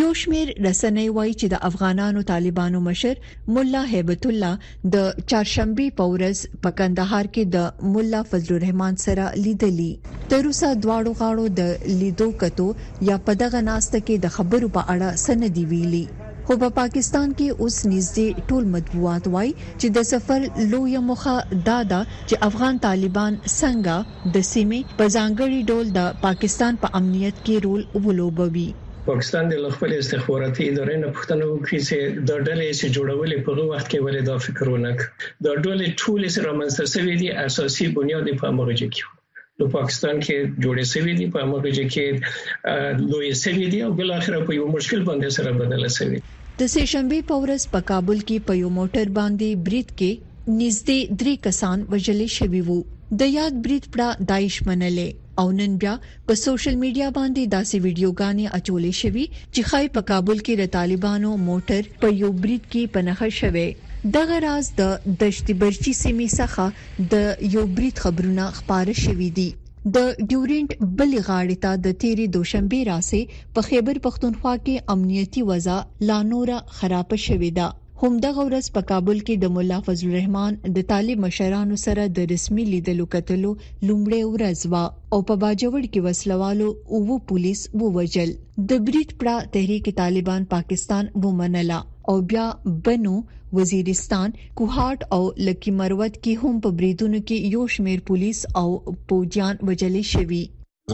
یو 0.00 0.08
شمیر 0.20 0.48
رسنۍ 0.68 1.04
وایي 1.18 1.34
چې 1.34 1.52
د 1.54 1.62
افغانانو 1.70 2.22
طالبانو 2.34 2.80
مشر 2.90 3.20
مولا 3.58 3.82
هیبت 3.94 4.30
الله 4.32 4.52
د 4.96 5.04
چهارشنبه 5.20 5.90
په 6.02 6.08
ورځ 6.16 6.60
په 6.66 6.76
کندهار 6.82 7.30
کې 7.36 7.54
د 7.58 7.88
مولا 7.98 8.22
فضل 8.34 8.56
الرحمن 8.60 9.00
سره 9.08 9.28
لیدلی 9.48 9.92
تر 10.08 10.52
اوسه 10.52 10.74
دواړو 10.74 11.16
غاړو 11.22 11.58
د 11.62 11.88
لیدو 12.04 12.32
کتو 12.44 12.70
یا 13.12 13.20
په 13.28 13.40
دغه 13.44 13.64
ناسته 13.72 13.98
کې 14.04 14.28
د 14.28 14.38
خبرو 14.38 14.72
په 14.78 14.94
اړه 14.94 15.26
سندې 15.26 15.74
ویلي 15.74 16.04
خو 16.48 16.54
په 16.62 16.68
پاکستان 16.78 17.30
کې 17.36 17.56
اوس 17.62 17.76
نږدې 17.90 18.26
ټول 18.48 18.64
مطبوعات 18.74 19.24
وایي 19.34 19.52
چې 19.80 19.86
د 19.96 20.04
سفر 20.12 20.40
لوی 20.72 20.94
مخه 21.10 21.34
دادا 21.68 22.00
چې 22.28 22.40
افغان 22.48 22.74
طالبان 22.86 23.32
څنګه 23.60 23.94
د 24.34 24.44
سیمې 24.52 24.80
په 24.98 25.04
ځانګړي 25.16 25.60
ډول 25.70 25.86
د 25.98 26.20
پاکستان 26.26 26.72
په 26.82 26.88
امنیت 27.00 27.36
کې 27.44 27.54
رول 27.66 27.82
ولوبوي 28.08 28.66
پاکستان 29.10 29.44
د 29.54 29.72
خپل 29.78 29.90
استخباراتي 30.02 30.64
ادارې 30.72 30.96
نه 31.04 31.08
پوښتنه 31.16 31.44
وکړي 31.52 31.80
چې 31.88 31.98
د 32.30 32.30
ډلې 32.46 32.68
چې 32.78 32.86
جوړولې 32.96 33.36
په 33.44 33.50
هغه 33.52 33.64
وخت 33.72 33.86
کې 33.90 34.04
ولې 34.04 34.22
دا 34.30 34.36
فکر 34.46 34.66
ونک 34.74 34.98
د 35.44 35.46
ډلې 35.64 35.88
ټول 36.02 36.22
سره 36.36 36.50
منځته 36.60 36.84
سوي 36.94 37.14
دي 37.22 37.28
اساسي 37.48 37.86
بنیاد 37.96 38.26
په 38.40 38.44
امریکا 38.54 38.86
کې 38.94 39.02
نو 39.60 39.66
پاکستان 39.72 40.16
کې 40.22 40.62
جوړې 40.62 40.84
شوې 40.92 41.12
دي 41.18 41.26
په 41.34 41.42
هغه 41.42 41.58
وجه 41.64 41.90
کې 41.96 43.02
لوی 43.10 43.28
شوې 43.40 43.66
دي 43.74 43.82
او 43.88 43.90
بل 44.00 44.08
اخر 44.14 44.36
په 44.48 44.56
یو 44.56 44.64
مشکل 44.76 45.02
باندې 45.08 45.28
سره 45.36 45.52
بدل 45.60 45.84
شوې 45.96 46.18
د 46.62 46.72
سې 46.72 46.82
شنبې 46.94 47.20
په 47.28 47.36
ورځ 47.44 47.66
په 47.74 47.80
کابل 47.90 48.18
کې 48.28 48.36
په 48.48 48.54
یو 48.62 48.70
موټر 48.80 49.06
باندې 49.20 49.60
بریټ 49.68 49.88
کې 49.98 50.10
نږدې 50.62 50.98
درې 51.20 51.34
کسان 51.46 51.78
وژل 51.94 52.22
شوي 52.38 52.62
وو 52.72 52.78
د 53.22 53.32
یاد 53.38 53.62
بریټ 53.68 53.84
پړه 53.92 54.08
دایښ 54.32 54.54
منلې 54.68 55.08
او 55.42 55.46
نن 55.62 55.78
بیا 55.84 55.94
په 56.30 56.38
سوشل 56.44 56.74
میډیا 56.84 57.08
باندې 57.18 57.42
داسې 57.54 57.76
ویډیوګانې 57.84 58.46
اچولې 58.58 58.92
شوې 59.02 59.24
چې 59.54 59.60
خای 59.70 59.86
په 59.98 60.10
کابل 60.12 60.36
کې 60.44 60.54
د 60.62 60.76
طالبانو 60.78 61.30
موټر 61.48 61.82
په 62.04 62.16
یو 62.24 62.30
بریټ 62.42 62.62
کې 62.72 62.82
پنهښ 62.98 63.20
شوه 63.42 63.66
دغه 64.12 64.36
راز 64.46 64.66
د 64.80 65.12
دشت 65.22 65.46
برچی 65.60 65.92
سیمې 66.02 66.28
څخه 66.38 66.64
د 67.12 67.14
یو 67.54 67.62
بریټ 67.76 67.96
خبرونه 68.06 68.44
خبره 68.58 68.94
شوې 69.04 69.28
دي 69.36 69.48
د 69.94 69.96
ډیورنت 70.32 70.70
بلې 70.98 71.20
غاړې 71.28 71.56
ته 71.64 71.70
د 71.84 71.96
تیری 72.02 72.26
دوشنبه 72.34 72.80
راسي 72.90 73.22
په 73.54 73.60
خیبر 73.68 73.96
پختونخوا 74.08 74.54
کې 74.66 74.84
امنیتی 74.96 75.40
وضع 75.52 75.78
لا 76.12 76.18
نور 76.34 76.48
خراب 76.80 77.08
شوې 77.26 77.50
ده 77.60 77.68
همدغه 78.02 78.44
ورځ 78.46 78.68
په 78.76 78.82
کابل 78.90 79.18
کې 79.26 79.34
د 79.42 79.50
مولا 79.56 79.76
فضل 79.88 80.06
الرحمن 80.08 80.56
د 80.76 80.84
طالب 80.92 81.20
مشرانو 81.24 81.76
سره 81.82 82.04
د 82.16 82.24
رسمي 82.32 82.62
لیدلو 82.70 83.04
کتلو 83.14 83.50
لومړی 83.88 84.22
ورځ 84.34 84.58
وا 84.72 84.84
او 85.14 85.18
په 85.28 85.34
باجوړ 85.42 85.82
کې 85.92 86.00
وسلوالو 86.06 86.68
او 86.96 87.18
پولیس 87.32 87.60
ووجل 87.82 88.32
د 88.72 88.80
بریټ 88.88 89.08
پړه 89.20 89.36
تحریک 89.56 89.90
طالبان 90.00 90.46
پاکستان 90.54 91.10
ومنله 91.26 91.76
او 92.12 92.14
بیا 92.32 92.46
بنو 92.88 93.12
وزیرستان 93.58 94.34
کوهات 94.62 95.04
او 95.18 95.20
لکی 95.50 95.70
مروت 95.82 96.14
کې 96.16 96.40
هم 96.44 96.60
په 96.66 96.76
بریدونو 96.80 97.20
کې 97.20 97.54
یو 97.58 97.68
شمیر 97.76 98.02
پولیس 98.10 98.40
او 98.62 98.66
پوجیان 99.12 99.62
وجلې 99.62 100.10
شوي 100.14 100.42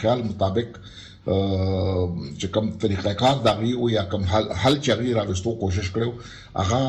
خیال 0.00 0.20
مطابق 0.30 0.80
چې 2.40 2.46
کوم 2.54 2.66
طریقې 2.82 3.14
کار 3.22 3.36
دا 3.46 3.52
غي 3.60 3.72
او 3.78 3.90
یا 3.96 4.04
کوم 4.14 4.22
حل 4.32 4.46
حل 4.62 4.76
چې 4.84 4.92
غي 5.02 5.14
راوستو 5.20 5.54
کوشش 5.62 5.86
کړو 5.94 6.10
هغه 6.56 6.82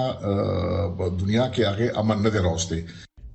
دنیا 1.22 1.46
کې 1.54 1.64
هغه 1.72 2.04
امن 2.04 2.24
نه 2.28 2.36
دروسته 2.40 2.84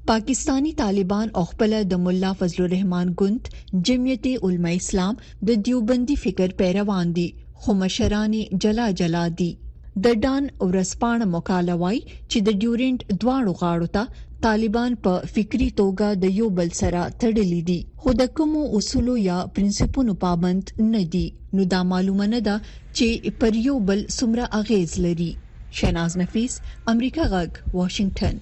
پاکستانی 0.08 0.72
طالبان 0.78 1.30
او 1.40 1.44
خپل 1.52 1.76
د 1.92 2.02
مولا 2.08 2.32
فضل 2.42 2.62
الرحمن 2.66 3.14
ګوند 3.22 3.80
جمعیت 3.90 4.26
علما 4.48 4.74
اسلام 4.80 5.22
د 5.50 5.62
دیوبندي 5.70 6.16
فکر 6.26 6.52
پیروان 6.58 7.12
دي 7.14 7.22
دی 7.28 7.43
خو 7.64 7.72
مشران 7.74 8.34
جلا 8.62 8.86
جلا 9.00 9.20
دي 9.40 9.50
د 10.06 10.14
ډان 10.22 10.44
ورسپانه 10.68 11.26
مقاله 11.34 11.74
وای 11.82 11.98
چې 12.30 12.38
د 12.48 12.56
ډیورنت 12.64 13.00
دواړو 13.20 13.52
غاړو 13.60 13.86
ته 13.96 14.04
طالبان 14.46 14.90
په 15.06 15.12
فکری 15.36 15.68
توګه 15.80 16.08
د 16.24 16.34
یو 16.38 16.46
بل 16.58 16.68
سره 16.80 17.00
تړلي 17.22 17.60
دي 17.68 17.76
خو 18.02 18.08
د 18.20 18.28
کوم 18.40 18.52
اصول 18.80 19.06
یا 19.30 19.36
پرنسپونو 19.58 20.12
پابند 20.24 20.64
نه 20.94 21.00
دي 21.14 21.22
نو 21.58 21.62
دا 21.76 21.78
معلومه 21.94 22.26
نه 22.34 22.40
ده 22.50 22.56
چې 22.96 23.06
پر 23.44 23.52
یو 23.68 23.74
بل 23.92 24.00
سمره 24.18 24.44
اغیز 24.60 24.90
لري 25.06 25.30
شیناز 25.80 26.12
نفیس 26.22 26.52
امریکا 26.94 27.24
غږ 27.34 27.50
واشنگټن 27.78 28.36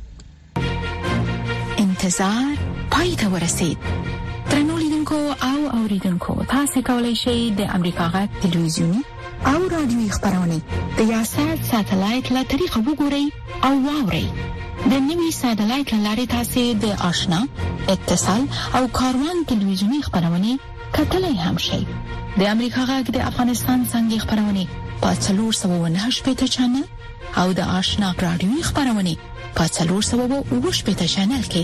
انتظار 1.87 2.51
پای 2.97 3.11
ته 3.23 3.31
ورسید 3.39 3.79
ترنو 4.51 4.81
لیدونکو 4.83 5.21
او 5.53 5.59
اوریدونکو 5.81 6.35
تاسو 6.57 6.77
کولی 6.93 7.15
شئ 7.25 7.39
د 7.65 7.71
امریکا 7.79 8.05
غږ 8.19 8.29
ټلویزیونی 8.43 9.03
او 9.47 9.69
رادیوي 9.75 10.09
خبرونه 10.17 10.59
د 10.99 11.01
یاشات 11.15 11.59
ساتلایت 11.71 12.27
له 12.35 12.43
طریقه 12.53 12.79
وګورئ 12.87 13.27
او 13.67 13.75
واورئ 13.87 14.27
د 14.91 14.93
نوي 15.09 15.31
ساتلایت 15.43 15.89
لارې 16.05 16.27
تاسو 16.35 16.63
د 16.85 16.87
آشنا 17.11 17.41
اتصال 17.95 18.43
او 18.79 18.83
کاروان 18.99 19.39
ټلویزیونی 19.49 20.01
خبرونه 20.07 20.51
کتلای 20.99 21.37
هم 21.45 21.57
شئ 21.67 21.81
د 22.39 22.43
امریکا 22.55 22.83
غږ 22.91 23.07
د 23.17 23.19
افغانستان 23.31 23.79
څنګه 23.93 24.17
خبرونه 24.23 24.63
پاتلور 25.03 25.53
798 25.63 26.25
پټا 26.29 26.47
چنل 26.55 26.85
او 27.41 27.47
د 27.59 27.75
آشنا 27.81 28.09
رادیوي 28.27 28.63
خبرونه 28.69 29.13
پاتلور 29.59 30.03
798 30.13 30.87
پټا 30.87 31.07
چنل 31.17 31.45
کې 31.53 31.63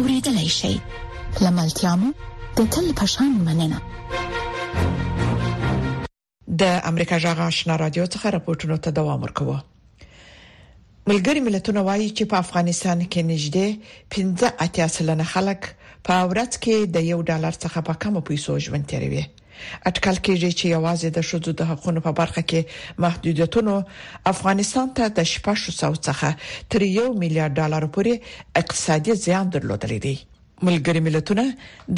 اوریدلای 0.00 0.48
شئ 0.58 0.74
لملتیا 1.44 1.92
مو 2.02 2.08
د 2.56 2.60
تل 2.74 2.86
پشان 3.00 3.30
مننه 3.48 3.78
د 6.58 6.62
امریکا 6.90 7.16
جغه 7.24 7.42
آشنا 7.50 7.74
رادیو 7.80 8.04
څخه 8.14 8.26
راپورټونو 8.34 8.76
ته 8.84 8.90
دوام 8.98 9.20
ورکوه 9.24 9.56
ملګری 11.10 11.40
ملتونه 11.48 11.80
وایي 11.88 12.06
چې 12.18 12.24
په 12.32 12.36
افغانستان 12.44 12.98
کې 13.12 13.20
نږدې 13.30 13.68
15 14.56 14.64
اتیا 14.64 14.86
سلنه 14.96 15.24
خلک 15.32 15.60
په 16.08 16.14
ورځ 16.32 16.52
کې 16.64 16.76
د 16.96 17.06
یو 17.12 17.18
ډالر 17.30 17.54
څخه 17.62 17.78
په 17.90 17.94
کم 18.04 18.14
پیسو 18.30 18.52
ژوند 18.64 18.86
تیروي 18.92 19.22
اټکل 19.88 20.16
کېږي 20.26 20.50
چې 20.58 20.64
یوازې 20.76 21.08
د 21.18 21.28
شذو 21.28 21.52
د 21.60 21.70
حقونو 21.70 22.00
په 22.06 22.12
برخه 22.22 22.42
کې 22.54 22.60
محدودیتونه 23.04 23.74
افغانستان 24.32 24.88
ته 25.00 25.04
د 25.20 25.30
600 25.34 26.02
څخه 26.06 26.28
تر 26.70 26.80
1 26.88 27.14
میلیارډ 27.22 27.52
ډالر 27.62 27.84
پورې 27.94 28.14
اقتصادي 28.62 29.14
زیان 29.28 29.46
درلودلی 29.58 29.98
دی 30.08 30.16
ملګری 30.68 31.00
ملتونه 31.04 31.44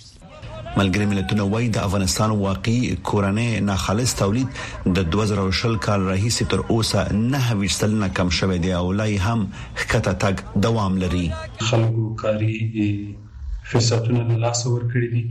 ملګری 0.79 1.07
ملتونه 1.11 1.43
وایي 1.53 1.69
د 1.75 1.79
افغانستان 1.87 2.31
واقعي 2.45 2.81
کورنۍ 3.09 3.47
ناخالص 3.69 4.11
تولید 4.23 4.49
د 4.97 5.07
2020 5.15 5.79
کال 5.87 6.01
راهیسې 6.13 6.45
تر 6.53 6.61
اوسه 6.73 7.01
نه 7.33 7.43
ویشتلنه 7.63 8.09
کم 8.19 8.29
شوه 8.39 8.57
دی 8.67 8.71
او 8.81 8.87
لای 8.99 9.17
هم 9.27 9.41
خطه 9.89 10.13
تک 10.25 10.37
دوام 10.67 10.93
لري 11.05 11.23
خلکو 11.71 12.03
کاری 12.21 12.59
فرصتونه 13.71 14.23
لاس 14.45 14.61
ورکړي 14.73 15.09
دي 15.15 15.25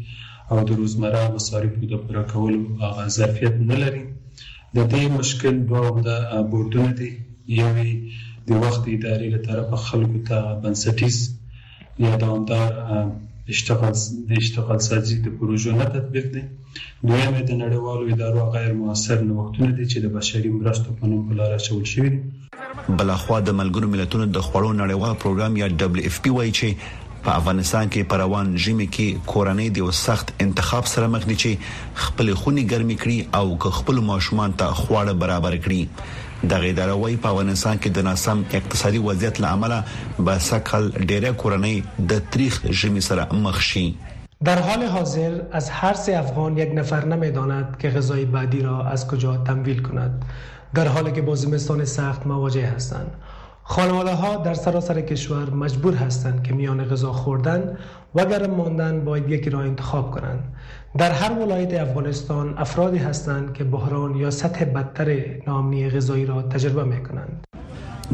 او 0.52 0.58
د 0.72 0.82
روزمره 0.82 1.24
مصارفو 1.38 1.88
د 1.94 2.04
پوره 2.04 2.24
کولو 2.34 2.62
هغه 2.84 3.08
ظرفیت 3.20 3.56
نه 3.72 3.76
لري 3.84 4.04
د 4.76 4.80
دې 4.92 5.04
مشکل 5.18 5.56
دوه 5.72 6.02
د 6.10 6.20
بورډونه 6.50 6.92
دي 7.00 7.10
یو 7.62 7.72
د 7.80 8.50
وخت 8.68 8.84
ادارې 8.94 9.28
لپاره 9.40 9.82
خلکو 9.88 10.22
ته 10.34 10.54
بنسټیز 10.66 11.18
یا 12.06 12.16
دوامدار 12.20 13.02
اشتغال 13.54 13.94
د 14.30 14.34
اشتغال 14.42 14.80
سازي 14.90 15.16
د 15.28 15.32
پروژو 15.38 15.72
نه 15.78 15.86
تطبیق 15.96 16.26
دی 16.34 16.42
دویم 17.08 17.38
د 17.38 17.56
نړیوالو 17.64 18.06
ادارو 18.16 18.44
غیر 18.56 18.74
موثر 18.82 19.18
نوښتونه 19.30 19.72
دي 19.78 19.86
چې 19.92 19.98
د 20.04 20.12
بشري 20.18 20.52
مرستو 20.60 20.96
په 21.00 21.10
نوم 21.14 21.24
بلاره 21.30 21.58
شول 21.68 21.82
شوی 21.94 22.12
بلخوا 23.00 23.40
د 23.48 23.58
ملګرو 23.60 23.92
ملتونو 23.96 24.28
د 24.36 24.48
خوړو 24.50 24.74
نړیوال 24.82 25.18
پروګرام 25.26 25.58
یا 25.62 25.70
دبليو 25.86 26.12
اف 26.14 26.22
پی 26.28 26.34
وایي 26.38 26.54
چې 26.54 27.18
په 27.24 27.36
افغانستان 27.40 27.90
کې 27.96 28.12
پروان 28.14 28.54
جمی 28.68 28.90
کې 28.92 29.28
کورنۍ 29.32 29.74
د 29.80 29.96
سخت 30.04 30.36
انتخاب 30.50 30.92
سره 30.96 31.12
مخ 31.18 31.28
دي 31.32 31.40
چې 31.42 32.06
خپل 32.06 32.34
خوني 32.44 32.68
ګرمي 32.74 33.00
کړي 33.04 33.20
او 33.42 33.76
خپل 33.80 34.04
ماشومان 34.14 34.58
ته 34.64 34.82
خواړه 34.82 35.22
برابر 35.26 35.60
کړي 35.70 36.28
دغه 36.48 36.70
اداره 36.70 36.92
وای 36.92 37.18
په 37.18 37.30
افغانستان 37.30 37.78
کې 37.84 37.90
د 37.90 38.04
ناسم 38.08 38.44
اقتصادي 38.54 38.98
وضعیت 39.06 39.40
لامل 39.42 39.74
به 40.26 40.38
سکل 40.40 40.90
ډیره 41.10 41.32
کورنۍ 41.42 41.84
د 42.12 42.20
تاریخ 42.36 42.60
ژمی 42.82 43.02
سره 43.08 43.28
مخ 43.48 43.62
شي 43.72 43.88
در 44.50 44.60
حال 44.68 44.84
حاضر 44.92 45.34
از 45.60 45.70
هر 45.80 45.94
سه 46.04 46.18
افغان 46.20 46.58
یک 46.58 46.70
نفر 46.76 47.06
نمیداند 47.06 47.78
که 47.80 47.90
غذای 47.96 48.26
بعدی 48.26 48.62
را 48.62 48.78
از 48.92 49.08
کجا 49.08 49.38
تمویل 49.50 49.82
کند 49.82 50.26
در 50.76 50.88
حالی 50.88 51.12
که 51.12 51.22
با 51.22 51.36
سخت 51.86 52.26
مواجه 52.28 52.68
هستند 52.68 53.12
خانواده 53.72 54.14
ها 54.16 54.36
در 54.36 54.54
سراسر 54.54 55.02
کشور 55.02 55.50
مجبور 55.50 55.94
هستند 55.96 56.44
که 56.44 56.54
میان 56.54 56.86
غذا 56.86 57.14
خوردن 57.14 57.78
و 58.16 58.26
گرم 58.26 58.52
ماندن 58.56 59.06
باید 59.06 59.30
یکی 59.30 59.50
را 59.50 59.62
انتخاب 59.62 60.12
کنند 60.12 60.40
در 60.98 61.12
هر 61.12 61.32
ولایت 61.40 61.74
افغانستان 61.74 62.58
افرادی 62.58 62.98
هستند 62.98 63.54
که 63.54 63.64
بحران 63.64 64.16
یا 64.16 64.32
سطح 64.32 64.66
بدتر 64.66 65.18
نامنی 65.48 65.90
غذایی 65.90 66.26
را 66.26 66.42
تجربه 66.42 66.84
می 66.84 67.04
کنند 67.04 67.44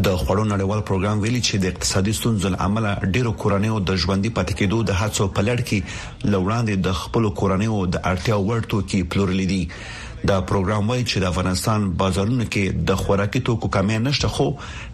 د 0.03 0.15
خړو 0.15 0.45
نړیوال 0.49 0.89
پروګرام 0.89 1.17
ویلي 1.23 1.41
چې 1.41 1.55
د 1.55 1.65
اقتصادي 1.65 2.13
ستونزو 2.13 2.49
لامل 2.49 2.95
ډیرو 2.95 3.31
کورنیو 3.33 3.79
د 3.79 3.95
ژوندۍ 3.97 4.29
پاتې 4.37 4.53
کېدو 4.59 4.83
د 4.83 4.89
هڅو 5.01 5.27
په 5.35 5.41
لړ 5.47 5.61
کې 5.67 5.83
لوړاندې 6.33 6.73
د 6.87 6.91
خپل 7.01 7.29
کورنیو 7.29 7.85
د 7.85 7.95
اړتیا 8.03 8.35
وړ 8.47 8.65
توکي 8.71 9.03
پلورل 9.03 9.45
دي 9.47 9.69
دا 10.29 10.37
پروګرام 10.49 10.87
وایي 10.89 11.03
چې 11.09 11.21
د 11.21 11.25
افغانستان 11.31 11.83
بازارونو 12.01 12.45
کې 12.53 12.85
د 12.89 13.01
خوراکي 13.01 13.39
توکو 13.49 13.69
کمی 13.75 13.97
نشته 14.05 14.29
خو 14.37 14.45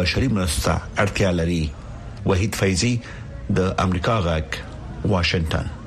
بشري 0.00 0.30
مرستو 0.38 0.72
اړتیا 0.72 1.36
لري 1.42 1.60
وحید 2.32 2.58
فیضی 2.62 2.94
د 3.60 3.70
امریکا 3.86 4.18
غاک 4.28 4.58
واشنگټن 5.12 5.78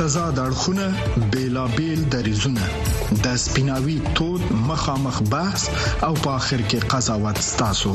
متضاد 0.00 0.38
اړخونه 0.42 0.84
بیلابیل 1.32 2.04
دریزونه 2.12 2.60
د 3.24 3.34
سپیناوي 3.40 3.96
تود 4.20 4.46
مخامخ 4.68 5.18
بحث 5.34 5.64
او 6.06 6.10
په 6.24 6.30
اخر 6.34 6.62
کې 6.68 6.86
قضاوت 6.92 7.38
ستاسو 7.48 7.92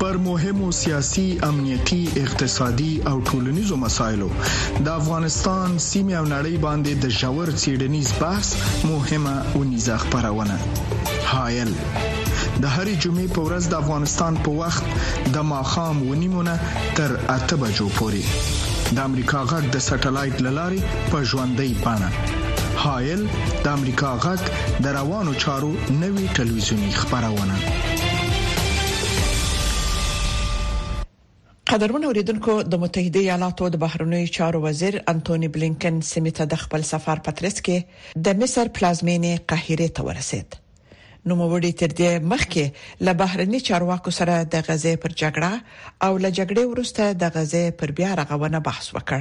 پر 0.00 0.16
مهمو 0.26 0.68
سیاسي 0.82 1.26
امنيتي 1.48 2.00
اقتصادي 2.22 2.92
او 3.14 3.16
ټولنيزو 3.32 3.76
مسایلو 3.86 4.30
د 4.84 4.88
افغانستان 4.94 5.76
سیمه 5.88 6.14
او 6.20 6.24
نړۍ 6.24 6.56
باندې 6.66 6.92
د 7.08 7.18
جوړ 7.20 7.56
سیډنیز 7.66 8.12
بحث 8.22 8.54
مهمه 8.84 9.42
او 9.54 9.64
نيزه 9.64 9.96
خبرونه 9.96 10.58
هایل 11.32 11.74
د 12.62 12.64
هرې 12.76 12.96
جمعې 13.02 13.28
په 13.36 13.40
ورځ 13.46 13.64
د 13.76 13.80
افغانستان 13.82 14.36
په 14.48 14.58
وخت 14.64 14.84
د 15.36 15.52
ماخام 15.52 16.08
ونیمونه 16.10 16.58
تر 16.96 17.20
اته 17.38 17.56
بجو 17.64 17.88
پورې 17.96 18.22
د 18.98 19.00
امریکا 19.08 19.40
غږ 19.50 19.66
د 19.74 19.80
سټلایټ 19.86 20.40
للارې 20.44 21.10
په 21.10 21.18
ژوندۍ 21.30 21.74
بانه 21.82 22.84
هایل 22.84 23.20
د 23.66 23.68
امریکا 23.78 24.08
غږ 24.24 24.40
د 24.86 24.94
روانو 24.98 25.32
چارو 25.44 25.68
نوي 26.02 26.24
ټلویزیونی 26.38 26.88
خبرونه 26.96 27.58
قدرمن 31.74 32.04
اوریدونکو 32.08 32.56
د 32.70 32.82
متحده 32.86 33.20
ایالاتو 33.26 33.68
د 33.74 33.82
بهرنیو 33.84 34.32
چارو 34.38 34.62
وزیر 34.66 34.98
انټونی 35.12 35.52
بلینکن 35.58 36.00
سمیت 36.12 36.42
د 36.56 36.60
خپل 36.64 36.88
سفر 36.94 37.22
په 37.28 37.38
ترڅ 37.42 37.62
کې 37.70 38.26
د 38.30 38.42
مصر 38.42 38.72
پلازمینه 38.80 39.36
قاهره 39.54 39.88
ته 40.00 40.06
ورسید 40.10 40.59
نو 41.28 41.34
موړي 41.40 41.70
تر 41.80 41.90
دې 42.00 42.12
مخکې 42.32 42.64
ل 43.06 43.16
بهرنی 43.22 43.58
چارواکو 43.68 44.10
سره 44.18 44.34
د 44.52 44.62
غزې 44.68 44.92
پر 45.04 45.12
جګړه 45.22 45.52
او 46.04 46.12
ل 46.22 46.24
جګړې 46.38 46.62
وروسته 46.72 47.02
د 47.22 47.34
غزې 47.34 47.64
پر 47.82 47.90
بیا 47.98 48.10
رغونه 48.20 48.58
بحث 48.68 48.86
وکړ 48.96 49.20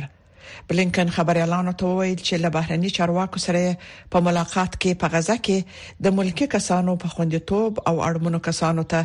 بلینکن 0.70 1.10
خبري 1.16 1.42
اعلان 1.44 1.68
ته 1.82 1.90
وویل 1.90 2.22
چې 2.28 2.36
له 2.46 2.50
بهرني 2.58 2.90
چارواکو 3.00 3.40
سره 3.48 3.74
په 4.16 4.24
ملاقات 4.30 4.72
کې 4.82 4.92
په 5.04 5.08
غزه 5.18 5.38
کې 5.50 5.60
د 6.08 6.18
ملکی 6.22 6.48
کسانو 6.56 6.94
په 7.04 7.08
خوندیتوب 7.16 7.74
او 7.90 7.96
اړمنو 8.08 8.40
کسانو 8.48 8.84
ته 8.96 9.02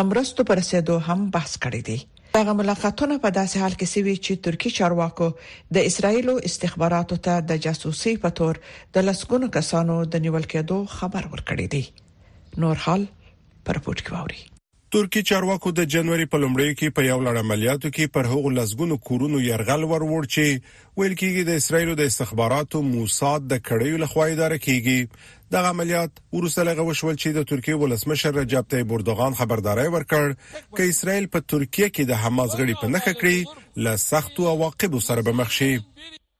د 0.00 0.08
مرستو 0.12 0.46
پر 0.50 0.56
رسیدو 0.62 0.96
هم 1.12 1.20
بحث 1.36 1.52
کړی 1.62 1.82
دی 1.88 1.98
دغه 2.34 2.52
ملاقاتونه 2.62 3.14
په 3.24 3.28
داسې 3.38 3.56
حال 3.66 3.74
کې 3.80 3.88
سوي 3.94 4.14
چې 4.24 4.34
ترکی 4.50 4.70
چارواکو 4.82 5.28
د 5.76 5.92
اسرایلو 5.92 6.34
استخباراتو 6.50 7.16
ته 7.30 7.34
د 7.52 7.64
جاسوسي 7.68 8.12
په 8.26 8.34
تور 8.42 8.60
د 8.98 9.08
لسګونو 9.10 9.46
کسانو 9.60 9.96
د 10.12 10.24
نیول 10.28 10.46
کېدو 10.52 10.78
خبر 10.98 11.22
ورکړی 11.34 11.66
دی 11.78 11.84
نور 12.62 12.76
حال 12.86 13.04
پر 13.66 13.78
پټ 13.86 13.98
کوي 14.06 14.38
ترکی 14.94 15.20
چارواکو 15.28 15.70
د 15.78 15.86
جنوري 15.94 16.24
په 16.34 16.38
لومړیو 16.44 16.76
کې 16.78 16.94
په 16.98 17.04
یو 17.08 17.16
لړ 17.26 17.38
عملیاتو 17.46 17.90
کې 17.96 18.12
پر 18.14 18.28
هغو 18.30 18.52
لزګونو 18.58 18.96
کورونو 19.08 19.40
يرغل 19.46 19.82
ورور 19.90 20.28
چې 20.28 20.46
ویل 20.52 21.16
کېږي 21.16 21.46
د 21.48 21.60
اسرایلو 21.62 21.96
د 22.00 22.08
استخباراتو 22.12 22.82
موساد 22.86 23.46
د 23.52 23.60
کړیو 23.66 24.00
لخوا 24.06 24.26
اداره 24.34 24.58
کیږي 24.66 25.52
د 25.56 25.68
عملیات 25.72 26.22
ورسره 26.38 26.76
غوښول 26.78 27.20
چې 27.22 27.36
د 27.38 27.46
ترکیه 27.54 27.76
ولسمشر 27.84 28.34
رجب 28.40 28.72
طيب 28.76 28.96
اردوغان 28.98 29.38
خبرداري 29.42 29.86
ورکړ 29.96 30.38
چې 30.38 30.94
اسرایل 30.94 31.30
په 31.36 31.44
ترکیه 31.54 31.88
کې 31.96 32.12
د 32.12 32.24
حماس 32.24 32.58
غړي 32.60 32.84
په 32.84 32.94
نخښه 32.94 33.24
کړی 33.24 33.88
ل 33.88 34.04
سختو 34.06 34.50
عواقب 34.54 35.02
سره 35.10 35.26
به 35.28 35.36
مخ 35.42 35.54
شي 35.58 35.72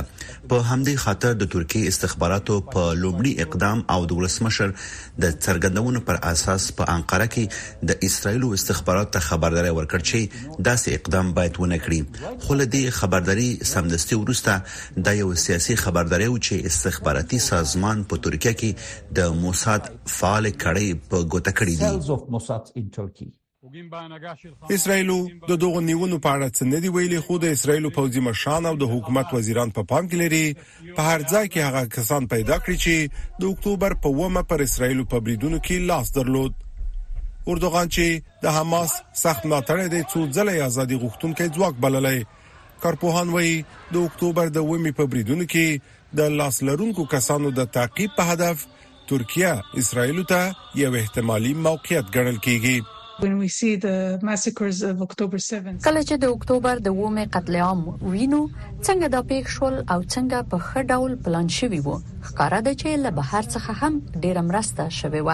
په 0.54 0.60
همدې 0.70 0.96
خاطر 1.06 1.36
د 1.41 1.50
ترکیه 1.56 1.91
استخباراتو 1.96 2.56
په 2.76 2.84
لومړي 3.02 3.34
اقدام 3.48 3.82
او 3.98 4.06
د 4.13 4.22
ولسمشر 4.22 4.74
د 5.26 5.34
څرګندونو 5.48 6.04
پر 6.12 6.22
اساس 6.32 6.70
په 6.80 6.88
انقره 6.96 7.28
کې 7.36 7.91
د 7.91 8.00
اسرایلو 8.10 8.54
استخبارات 8.60 9.12
ته 9.17 9.26
خبرداري 9.28 9.76
ورکړ 9.82 10.08
چې 10.12 10.63
داسې 10.70 11.02
اقدام 11.02 11.34
باید 11.41 11.62
ونه 11.65 11.82
کړي 11.84 12.02
خو 12.48 12.60
له 12.62 12.70
دې 12.78 12.98
خبرداري 13.02 13.50
سمدستي 13.76 14.22
ورسته 14.24 15.04
د 15.12 15.22
یو 15.22 15.30
سیاسي 15.48 15.76
خبرداري 15.86 16.28
او 16.32 16.38
چې 16.48 16.56
استخباراتي 16.74 17.39
سازمان 17.52 17.98
په 18.12 18.15
ترکیه 18.30 18.54
کې 18.65 18.72
د 19.22 19.24
موساد 19.46 19.84
فعال 20.15 20.48
کړي 20.63 20.88
په 21.10 21.24
ګوته 21.32 21.52
کړی 21.60 21.76
دي 21.82 23.34
اسرائیل 24.76 25.10
د 25.50 25.58
دوغ 25.63 25.74
نیونو 25.86 26.17
په 26.26 26.34
اړه 26.34 26.50
څه 26.58 26.67
نه 26.74 26.80
دی 26.84 26.89
ویلي 26.98 27.17
خو 27.26 27.38
د 27.43 27.56
اسرائیل 27.56 27.88
پوځي 27.98 28.22
مشران 28.28 28.70
او 28.70 28.76
د 28.84 28.91
حکومت 28.91 29.34
وزیران 29.38 29.74
په 29.78 29.84
پا 29.89 29.93
پام 29.96 30.06
کې 30.12 30.22
لري 30.24 30.93
په 31.00 31.08
هر 31.10 31.24
ځای 31.32 31.48
کې 31.48 31.67
هغه 31.67 31.91
کسان 31.96 32.28
پیدا 32.34 32.58
کړی 32.67 32.78
چې 32.86 33.41
د 33.43 33.50
اکتوبر 33.54 33.96
په 34.06 34.13
ومه 34.22 34.43
پر 34.52 34.63
اسرائیل 34.67 35.04
په 35.15 35.20
بریدونو 35.28 35.60
کې 35.60 35.89
لاس 35.91 36.13
درلود 36.20 36.63
اردوغان 37.56 37.91
چې 37.98 38.48
د 38.48 38.56
حماس 38.60 38.96
سخت 39.24 39.46
ملاتړ 39.50 39.91
دی 39.96 40.04
څو 40.15 40.24
ځله 40.30 40.72
ازادي 40.72 41.02
غوښتونکي 41.04 41.52
ځواک 41.60 41.84
بللای 41.88 42.24
کارپوهان 42.88 43.36
وایي 43.36 43.54
د 43.93 44.04
اکتوبر 44.08 44.54
د 44.60 44.67
ومه 44.72 44.96
په 45.02 45.12
بریدونو 45.15 45.50
کې 45.56 46.15
د 46.22 46.36
لاس 46.41 46.63
لرونکو 46.72 47.06
کسانو 47.17 47.56
د 47.62 47.70
تعقیب 47.80 48.17
په 48.17 48.34
هدف 48.34 48.67
ترکیه 49.10 49.54
اسرائیل 49.82 50.24
ته 50.32 50.39
یو 50.82 50.91
احتمالي 51.02 51.54
موقعیت 51.67 52.06
ګڼل 52.15 52.38
کیږي 52.48 52.78
کله 53.20 53.46
چې 53.52 54.50
د 56.24 56.26
اکتوبر 56.26 56.82
د 56.88 56.98
ومه 56.98 57.24
قتلعام 57.36 57.80
وینو 57.86 58.42
څنګه 58.58 59.10
دا 59.16 59.22
پیښ 59.32 59.54
شول 59.56 59.78
او 59.94 60.00
څنګه 60.14 60.50
په 60.52 60.58
خړ 60.66 60.84
ډول 60.92 61.16
پلان 61.30 61.48
شوی 61.58 61.80
وو 61.88 61.96
ښکارا 62.28 62.60
د 62.70 62.78
چې 62.82 63.02
له 63.08 63.14
بهر 63.22 63.44
څخه 63.54 63.72
هم 63.82 63.94
ډیر 64.28 64.42
مرسته 64.52 64.86
شوی 65.00 65.22
و 65.30 65.32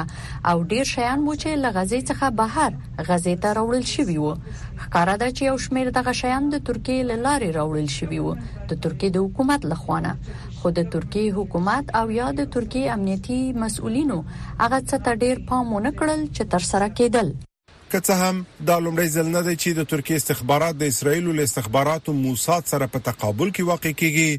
او 0.49 0.55
ډیر 0.71 0.85
شیان 0.93 1.19
مو 1.25 1.35
چې 1.41 1.61
له 1.65 1.73
غزې 1.77 1.99
څخه 2.09 2.25
بهر 2.39 2.71
غزې 3.11 3.35
ته 3.45 3.49
راوړل 3.61 3.85
شوی 3.95 4.17
وو 4.23 4.31
ښکارا 4.83 5.15
د 5.23 5.25
چې 5.35 5.41
یو 5.49 5.57
شمیر 5.67 5.91
دغه 6.01 6.13
شیان 6.23 6.43
د 6.57 6.65
ترکیې 6.73 6.97
له 7.11 7.15
لارې 7.27 7.49
راوړل 7.61 7.87
شوی 7.99 8.19
وو 8.25 8.33
د 8.41 8.71
ترکیې 8.83 9.09
د 9.15 9.17
حکومت 9.27 9.61
له 9.71 9.75
خوانه 9.85 10.11
خو 10.57 10.67
د 10.81 10.83
ترکیې 10.93 11.27
حکومت 11.37 11.85
او 11.99 12.05
یا 12.23 12.27
د 12.43 12.45
ترکیې 12.57 12.91
امنیتي 12.97 13.41
مسؤلینو 13.63 14.17
هغه 14.61 14.77
څه 14.91 14.97
ته 15.07 15.11
ډیر 15.25 15.45
پام 15.49 15.65
ونه 15.75 15.91
کړل 15.99 16.19
چې 16.35 16.43
تر 16.55 16.61
سره 16.75 16.87
کېدل 16.99 17.29
که 17.93 17.99
څه 18.07 18.13
هم 18.21 18.37
دا 18.67 18.75
لومړی 18.85 19.09
ځل 19.15 19.27
نه 19.35 19.41
دی 19.47 19.55
چې 19.63 19.69
د 19.79 19.89
ترکیه 19.91 20.17
استخبارات 20.21 20.75
د 20.77 20.83
اسرایل 20.93 21.25
له 21.39 21.43
استخباراتو 21.49 22.11
موساد 22.25 22.63
سره 22.71 22.85
په 22.93 22.99
تقابل 23.09 23.49
کې 23.55 23.67
واقع 23.71 23.91
کیږي 24.01 24.31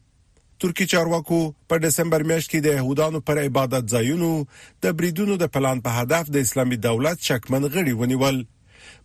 ترکی 0.66 0.90
چارواکو 0.96 1.40
په 1.70 1.84
دسمبر 1.88 2.28
میاشت 2.32 2.50
کې 2.52 2.60
د 2.68 2.80
يهودانو 2.80 3.24
پر 3.28 3.44
عبادت 3.46 3.94
ځایونو 3.96 4.32
د 4.86 4.98
بریدونو 5.02 5.40
د 5.44 5.54
پلان 5.58 5.86
په 5.88 5.98
هدف 6.00 6.34
د 6.38 6.46
اسلامي 6.48 6.78
دولت 6.90 7.28
شکمن 7.30 7.66
غړي 7.74 7.94
ونیول 8.02 8.42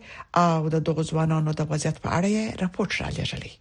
او 0.46 0.58
د 0.78 0.88
دغو 0.90 1.02
ځوانانو 1.10 1.50
د 1.60 1.70
وضعیت 1.74 1.96
په 2.02 2.08
اړه 2.18 2.32
راپورټ 2.64 2.92
را 3.04 3.10
لېږلی 3.20 3.54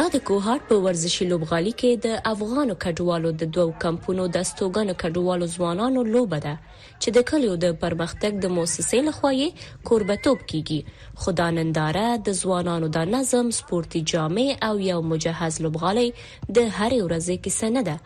دا 0.00 0.04
د 0.14 0.22
کوهاټ 0.30 0.66
په 0.72 0.78
ورزشي 0.88 1.28
لوبغالي 1.32 1.72
کې 1.78 2.02
د 2.08 2.18
افغانو 2.34 2.76
کډوالو 2.86 3.32
د 3.44 3.50
دوو 3.58 3.72
کمپونو 3.86 4.26
د 4.34 4.44
استوګنو 4.48 4.98
کډوالو 5.04 5.48
ځوانانو 5.54 6.04
لوبه 6.18 6.42
ده 6.48 6.54
چې 7.04 7.08
د 7.16 7.24
کلیو 7.30 7.52
د 7.64 7.76
پرمختګ 7.82 8.32
د 8.40 8.46
موسسې 8.56 8.98
لخوا 9.08 9.28
یې 9.42 9.48
قربتوب 9.90 10.38
کیږي 10.50 10.80
خداننداره 11.26 12.08
د 12.26 12.34
ځوانانو 12.40 12.86
د 12.96 13.14
نظم 13.14 13.46
سپورتي 13.58 14.00
جامع 14.12 14.44
او 14.68 14.72
یو 14.90 14.96
مجهز 15.12 15.54
لوبغالي 15.66 16.06
د 16.10 16.58
هرې 16.76 17.00
ورځې 17.06 17.34
کیسه 17.46 17.66
نه 17.76 17.82
ده 17.88 17.96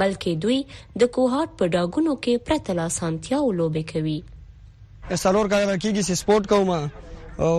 بلکې 0.00 0.30
دوی 0.44 0.58
د 0.70 1.02
کوهات 1.14 1.48
په 1.58 1.64
ډاګونو 1.74 2.12
کې 2.22 2.34
پرته 2.50 2.70
لا 2.80 2.86
سانتیا 2.98 3.36
او 3.48 3.50
لوبې 3.58 3.84
کوي 3.92 4.18
سلور 5.24 5.46
کاله 5.54 5.76
کېږي 5.82 6.02
چې 6.08 6.14
سپورت 6.20 6.44
کوم 6.54 6.70
او 7.46 7.52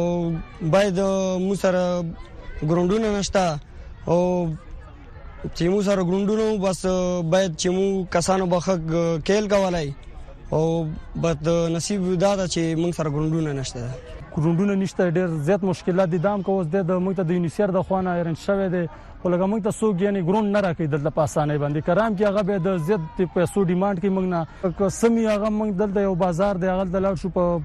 باید 0.77 0.97
مو 1.47 1.53
سره 1.65 1.83
ګروندونه 2.69 3.07
نشته 3.17 3.45
او 4.11 4.21
چې 5.55 5.63
مو 5.75 5.79
سره 5.91 6.01
ګروندونه 6.09 6.45
بس 6.65 6.81
باید 7.35 7.51
چې 7.61 7.67
مو 7.79 7.85
کسانو 8.19 8.45
بخښ 8.53 8.67
کېل 9.27 9.45
کولای 9.57 9.89
او 10.53 10.63
بس 11.21 11.35
د 11.47 11.49
نصیب 11.75 12.01
دا 12.25 12.31
ده 12.39 12.45
چې 12.53 12.61
موږ 12.81 12.91
سره 12.97 13.09
ګوندونه 13.15 13.51
نشته 13.59 13.79
ګوندونه 14.45 14.73
نشته 14.81 15.03
ډېر 15.17 15.27
زیات 15.47 15.61
مشکلات 15.71 16.09
دي 16.13 16.19
دام 16.27 16.39
کوز 16.47 16.65
د 16.73 16.91
موږ 17.05 17.13
ته 17.19 17.23
د 17.29 17.31
یونیسیر 17.37 17.67
د 17.73 17.77
خوانه 17.87 18.09
ایرن 18.17 18.35
شوه 18.45 18.67
دي 18.73 18.83
خو 19.25 19.29
لکه 19.33 19.45
موږ 19.51 19.61
ته 19.65 19.71
څوک 19.83 20.01
یعنی 20.05 20.19
ګرون 20.25 20.49
نه 20.55 20.59
راکې 20.63 20.87
دلته 20.93 21.11
پاسانه 21.13 21.53
باندې 21.61 21.85
کرام 21.85 22.17
کې 22.17 22.27
هغه 22.27 22.41
به 22.49 22.59
د 22.67 22.75
زیات 22.89 23.21
پیسو 23.37 23.63
ډیماند 23.71 24.01
کوي 24.01 24.09
موږ 24.17 24.25
نه 24.33 24.89
سمي 24.97 25.23
هغه 25.29 25.49
موږ 25.59 25.71
دلته 25.79 26.03
یو 26.05 26.11
بازار 26.25 26.59
دی 26.63 26.67
هغه 26.73 26.85
دلته 26.97 27.21
شو 27.21 27.31
په 27.37 27.57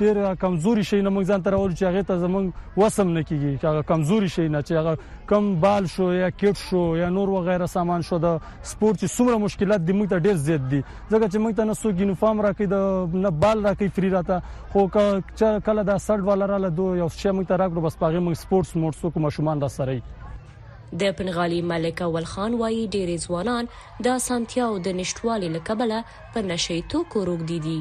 ډیر 0.00 0.18
کمزوري 0.46 0.86
شي 0.90 1.00
نه 1.08 1.12
موږ 1.16 1.30
ځان 1.30 1.44
تر 1.46 1.58
اول 1.60 1.70
چې 1.74 1.88
هغه 1.90 2.08
ته 2.10 2.24
زمونږ 2.24 2.80
وسم 2.82 3.14
نه 3.18 3.22
کیږي 3.28 3.52
چې 3.60 3.70
هغه 3.72 3.86
کمزوري 3.92 4.32
شي 4.36 4.48
نه 4.56 4.64
چې 4.66 4.82
هغه 4.82 5.30
کم 5.32 5.48
بال 5.68 5.88
شو 5.94 6.10
یا 6.18 6.32
کټ 6.38 6.66
شو 6.70 6.82
یا 7.02 7.12
نور 7.18 7.34
وغیرہ 7.38 7.70
سامان 7.78 8.08
شو 8.10 8.20
د 8.28 8.34
سپورت 8.50 9.02
چې 9.02 9.16
څومره 9.16 9.44
مشکلات 9.46 9.86
دي 9.90 9.98
موږ 10.02 10.12
ته 10.14 10.26
ډیر 10.28 10.42
زیات 10.50 10.66
دي 10.74 10.82
ځکه 10.84 11.24
چې 11.32 11.44
موږ 11.44 11.60
ته 11.60 11.70
نه 11.72 11.78
څوک 11.84 12.04
یونیفارم 12.06 12.44
راکې 12.48 12.78
د 12.78 13.26
نه 13.26 13.34
بال 13.44 13.64
راکې 13.68 14.00
فری 14.00 14.12
راته 14.16 14.42
خو 14.74 14.88
کله 14.98 15.88
دا 15.92 15.98
سړ 16.04 16.30
ولراله 16.32 16.76
دوه 16.82 17.02
یو 17.04 17.10
شی 17.24 17.28
موږ 17.28 17.50
ته 17.52 17.62
راکړو 17.66 17.84
بس 17.88 18.02
پاغه 18.04 18.26
موږ 18.30 18.44
سپورتس 18.48 18.76
موټ 18.84 19.04
څوک 19.04 19.24
مشومان 19.28 19.62
را 19.68 19.76
سره 19.82 20.02
د 21.00 21.02
پنغالي 21.16 21.60
ملک 21.70 21.96
اول 22.06 22.24
خان 22.32 22.52
وایي 22.60 22.82
ډېری 22.94 23.16
ځوانان 23.26 23.64
د 24.04 24.06
سانتیاو 24.28 24.72
د 24.86 24.88
نشټوالي 24.98 25.48
لکبله 25.56 25.98
په 26.32 26.38
نشې 26.50 26.78
توکو 26.90 27.18
روږدي 27.28 27.58
دي 27.66 27.78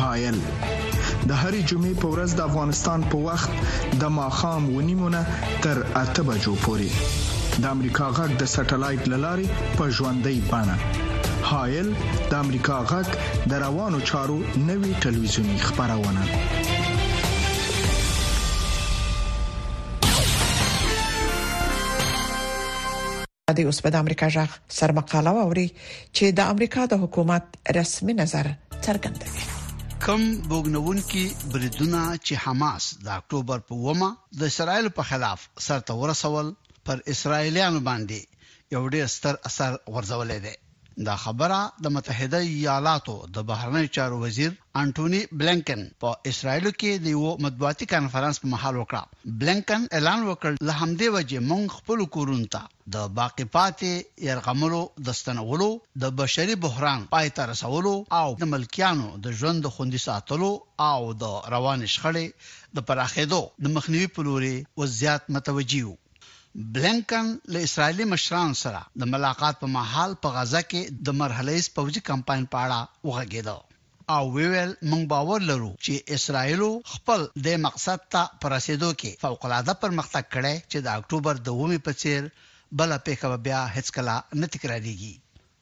هايل 0.00 0.42
د 1.28 1.32
هرې 1.42 1.60
جمعې 1.70 1.94
په 2.00 2.08
ورځ 2.14 2.30
د 2.38 2.40
افغانستان 2.50 3.04
په 3.12 3.16
وخت 3.26 4.00
د 4.00 4.12
ماخام 4.16 4.64
ونیمونه 4.76 5.20
تر 5.66 5.78
اته 6.02 6.22
بجو 6.28 6.54
پورې 6.64 7.62
د 7.64 7.70
امریکا 7.74 8.08
غږ 8.18 8.30
د 8.42 8.50
سټلایټ 8.54 9.02
للارې 9.12 9.48
په 9.78 9.88
ژوندۍ 9.96 10.36
بانه 10.50 10.76
هایل 11.50 11.88
د 12.32 12.34
امریکا 12.44 12.76
غږ 12.92 13.08
د 13.54 13.64
روانو 13.64 13.98
چارو 14.12 14.38
نوي 14.68 14.92
ټلویزیونی 15.06 15.56
خبرونه 15.64 16.28
د 23.56 23.68
اوس 23.70 23.78
په 23.84 23.96
امریکا 24.04 24.26
ځخ 24.38 24.50
سرمقاله 24.78 25.30
ووري 25.38 25.66
چې 26.16 26.24
د 26.40 26.54
امریکا 26.56 26.82
د 26.92 27.02
حکومت 27.06 27.44
رسمي 27.80 28.14
نظر 28.22 28.54
څرګندوي 28.84 29.53
کم 30.10 30.22
بوګنونکي 30.50 31.24
بریدونه 31.52 32.00
چې 32.26 32.34
حماس 32.44 32.84
د 33.04 33.06
اکتوبر 33.18 33.58
په 33.68 33.74
ومه 33.84 34.10
د 34.38 34.40
اسرایل 34.52 34.86
په 34.98 35.02
خلاف 35.10 35.38
سرته 35.66 35.92
ورسول 36.02 36.46
پر 36.86 36.96
اسرایلیانو 37.12 37.80
باندې 37.88 38.18
یو 38.74 38.82
ډېر 38.94 39.06
ستر 39.16 39.34
اثر 39.48 39.70
ورزولې 39.94 40.38
ده 40.44 40.52
دا 41.06 41.14
خبره 41.24 41.58
د 41.84 41.86
متحده 41.94 42.38
ایالاتو 42.48 43.14
د 43.36 43.44
بهرنی 43.48 43.86
چارو 43.96 44.18
وزیر 44.24 44.50
انټونی 44.82 45.22
بلنکن 45.40 45.80
په 46.04 46.08
اسرایل 46.30 46.68
کې 46.68 46.92
د 47.04 47.06
یو 47.16 47.32
مطبوعاتي 47.46 47.86
کانفرنس 47.92 48.38
په 48.42 48.48
محل 48.52 48.76
وکړه 48.80 49.32
بلنکن 49.40 49.82
اعلان 49.98 50.20
وکړ 50.26 50.52
له 50.68 50.74
همدې 50.82 51.08
وجې 51.16 51.40
مونږ 51.50 51.64
خپل 51.78 52.04
کورون 52.16 52.44
ته 52.54 52.62
د 52.96 53.08
باقی 53.18 53.46
پاتې 53.56 53.90
يرغملو 54.28 54.82
د 55.08 55.18
ستنولو 55.22 55.70
د 56.04 56.14
بشري 56.22 56.56
بحران 56.66 57.06
پای 57.16 57.30
ته 57.40 57.50
رسولو 57.52 57.94
او 58.20 58.28
د 58.44 58.50
ملکیانو 58.54 59.08
د 59.26 59.36
ژوند 59.40 59.70
خوندي 59.76 60.02
ساتلو 60.06 60.52
او 60.90 61.12
د 61.24 61.34
روان 61.56 61.86
شخړې 61.92 62.26
د 62.76 62.88
پراخېدو 62.88 63.42
د 63.66 63.76
مخنیوي 63.78 64.12
په 64.16 64.28
لوري 64.30 64.56
وزيات 64.84 65.30
متوجي 65.34 65.82
وو 65.88 65.96
بلنکن 66.72 67.28
له 67.52 67.58
اسرایلی 67.66 68.04
مشران 68.12 68.52
سره 68.62 68.80
د 69.00 69.08
ملاقات 69.14 69.54
په 69.62 69.66
محل 69.76 70.10
په 70.24 70.28
غزا 70.36 70.60
کې 70.70 70.82
د 71.06 71.16
مرحله 71.20 71.54
پوجي 71.78 72.00
کمپاین 72.10 72.44
په 72.52 72.58
اړه 72.66 72.78
وغږیدو 73.08 73.58
او 74.16 74.22
ویل 74.36 74.70
موږ 74.90 75.02
باور 75.12 75.38
لرو 75.50 75.72
چې 75.84 75.92
اسرایلو 76.16 76.70
خپل 76.92 77.20
د 77.46 77.48
مقصد 77.66 78.00
ته 78.12 78.22
پر 78.40 78.48
رسیدو 78.56 78.90
کې 79.00 79.10
فوق 79.24 79.40
العاده 79.46 79.74
پرمختګ 79.82 80.24
کړي 80.34 80.54
چې 80.70 80.78
د 80.86 80.88
اکتوبر 80.98 81.34
2 81.50 81.82
په 81.86 81.92
څیر 82.00 82.22
بل 82.78 82.90
په 83.04 83.12
کې 83.20 83.42
بیا 83.46 83.60
هیڅ 83.76 83.86
کله 83.96 84.16
نه 84.40 84.46
تکراریږي 84.54 85.14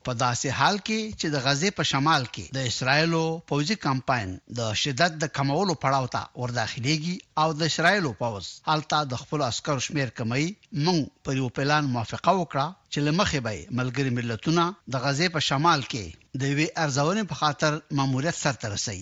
په 0.07 0.13
داسې 0.25 0.49
حال 0.59 0.77
کې 0.87 1.01
چې 1.21 1.27
د 1.35 1.37
غزې 1.47 1.69
په 1.79 1.83
شمال 1.91 2.25
کې 2.37 2.45
د 2.57 2.59
اسرایلو 2.71 3.21
پوځي 3.51 3.77
کمپاین 3.87 4.31
د 4.59 4.61
شدت 4.83 5.13
د 5.23 5.25
کمولو 5.37 5.75
پړاو 5.83 6.09
ته 6.15 6.21
ورداخليږي 6.43 7.17
او 7.43 7.49
د 7.59 7.61
اسرایلو 7.73 8.11
پوز 8.23 8.49
حالت 8.71 8.95
د 9.13 9.21
خپل 9.23 9.45
عسكر 9.49 9.77
شمیر 9.87 10.09
کمای 10.21 10.49
مونږ 10.87 11.01
پر 11.25 11.39
یو 11.41 11.53
پلان 11.59 11.85
موافقه 11.97 12.33
وکړه 12.41 12.67
چې 12.93 12.99
لمخې 13.07 13.41
به 13.47 13.77
ملګری 13.81 14.13
ملتونه 14.19 14.65
د 14.93 14.95
غزې 15.05 15.29
په 15.37 15.41
شمال 15.51 15.87
کې 15.93 16.41
د 16.41 16.43
وی 16.59 16.67
ارزونې 16.87 17.25
په 17.31 17.41
خاطر 17.45 17.79
ماموریت 18.01 18.41
سرته 18.43 18.75
رسي 18.75 19.01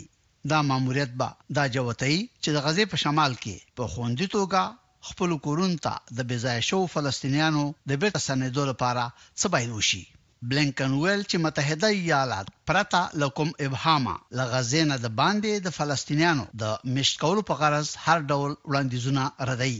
دا 0.50 0.58
ماموریت 0.72 1.16
به 1.22 1.28
دا 1.60 1.64
جوتای 1.78 2.16
چې 2.44 2.50
د 2.52 2.58
غزې 2.66 2.84
په 2.92 2.96
شمال 3.06 3.32
کې 3.42 3.56
په 3.80 3.82
خوندې 3.94 4.26
توګه 4.36 4.62
خپل 5.08 5.36
کورونتا 5.46 5.92
د 6.18 6.28
بزای 6.32 6.58
شو 6.68 6.80
فلسطینیانو 6.94 7.64
د 7.90 8.00
بیت 8.02 8.22
سنیدو 8.28 8.68
لپاره 8.74 9.10
څه 9.40 9.46
باید 9.54 9.76
وشي 9.76 10.04
بلینکن 10.48 10.92
ویل 11.02 11.22
چې 11.30 11.36
متحده 11.46 11.88
ایالات 11.94 12.46
پرتا 12.68 13.00
لکم 13.22 13.48
ابهاما 13.66 14.14
لغزینه 14.38 14.96
د 15.00 15.06
باندې 15.20 15.64
د 15.66 15.74
فلسطینیانو 15.78 16.44
د 16.62 16.64
مشکول 16.94 17.38
په 17.50 17.54
غرض 17.62 17.88
هر 18.04 18.18
ډول 18.30 18.52
وړاندیزونه 18.70 19.24
ردی 19.50 19.76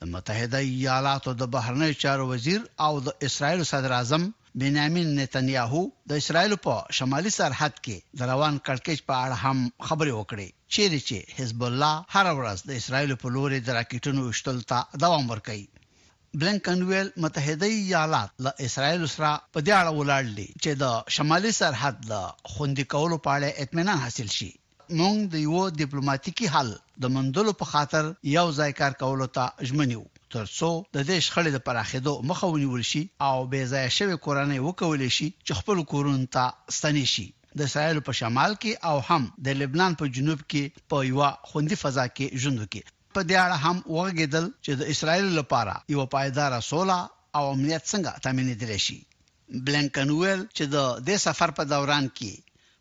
د 0.00 0.02
متحده 0.12 0.58
ایالاتو 0.76 1.34
د 1.40 1.50
بهرنی 1.56 1.90
چارو 2.02 2.28
وزیر 2.32 2.60
او 2.86 2.92
د 3.08 3.16
اسرایل 3.28 3.62
صدر 3.72 3.92
اعظم 3.98 4.24
بنیامین 4.62 5.08
نتنیاهو 5.18 5.82
د 6.10 6.22
اسرایل 6.22 6.54
په 6.66 6.76
شمالي 6.98 7.32
سرحد 7.38 7.74
کې 7.86 7.96
د 8.18 8.20
روان 8.32 8.54
کړکیچ 8.66 9.00
په 9.08 9.14
اړه 9.24 9.36
هم 9.44 9.58
خبرې 9.88 10.12
وکړې 10.20 10.48
چیرې 10.74 11.00
چې 11.08 11.18
حزب 11.38 11.66
الله 11.70 11.94
هر 12.16 12.26
ورځ 12.38 12.58
د 12.68 12.70
اسرایل 12.82 13.16
په 13.24 13.34
لوري 13.38 13.60
د 13.62 13.68
راکټونو 13.80 14.30
شتل 14.42 14.62
ته 14.72 14.76
دوام 15.04 15.24
ورکوي 15.32 15.66
بلنکنویل 16.38 17.10
متحده 17.22 17.66
ایالات 17.76 18.30
له 18.46 18.50
اسرایل 18.66 19.04
سره 19.14 19.30
په 19.54 19.60
دې 19.66 19.72
اړه 19.80 19.92
ولاړلې 19.98 20.46
چې 20.62 20.70
د 20.82 20.84
شمالي 21.14 21.52
سرحد 21.60 21.96
له 22.10 22.20
خوندي 22.52 22.84
کولو 22.92 23.16
په 23.24 23.30
اړه 23.36 23.48
اطمینان 23.64 23.98
حاصل 24.02 24.28
شي 24.34 24.50
موږ 25.00 25.16
د 25.32 25.40
یو 25.46 25.62
ډیپلوماټیکي 25.80 26.46
حل 26.54 26.70
د 27.04 27.10
منډلو 27.14 27.54
په 27.62 27.70
خاطر 27.72 28.10
یو 28.36 28.44
ځای 28.58 28.76
کار 28.80 28.94
کولو 29.02 29.26
ته 29.38 29.66
ژمنیو 29.70 30.04
ترڅو 30.34 30.70
د 30.96 31.08
دې 31.08 31.18
شخړې 31.28 31.50
د 31.56 31.64
پراخېدو 31.68 32.14
مخه 32.32 32.50
ونیول 32.52 32.84
شي 32.92 33.02
او 33.30 33.34
بې 33.54 33.62
ځای 33.72 33.94
شوی 33.98 34.16
کورنۍ 34.26 34.60
وکولې 34.66 35.08
شي 35.18 35.28
چې 35.46 35.58
خپل 35.62 35.82
کورونو 35.94 36.30
ته 36.36 36.44
ستنې 36.76 37.14
شي 37.14 37.26
د 37.58 37.70
اسرایل 37.70 37.98
په 38.10 38.18
شمال 38.22 38.54
کې 38.62 38.86
او 38.92 38.96
هم 39.10 39.26
د 39.48 39.58
لبنان 39.64 39.98
په 40.02 40.14
جنوب 40.18 40.46
کې 40.48 40.86
په 40.92 41.10
یو 41.12 41.24
خوندي 41.52 41.80
فضا 41.84 42.06
کې 42.16 42.44
ژوند 42.44 42.64
وکړي 42.64 42.97
په 43.14 43.20
دې 43.28 43.36
اړه 43.46 43.56
هم 43.64 43.76
وغږیدل 43.94 44.46
چې 44.64 44.72
د 44.80 44.82
اسرایل 44.92 45.28
لپاره 45.40 45.74
یو 45.94 46.02
پایدار 46.14 46.52
سوله 46.70 46.98
او 47.36 47.44
امنیت 47.54 47.82
څنګه 47.92 48.10
تضمین 48.24 48.48
دي 48.60 48.78
شي 48.86 48.98
بلنکن 49.64 50.08
ویل 50.20 50.42
چې 50.56 50.64
د 50.74 50.76
دې 51.08 51.16
سفر 51.26 51.48
په 51.58 51.62
دوران 51.72 52.04
کې 52.18 52.32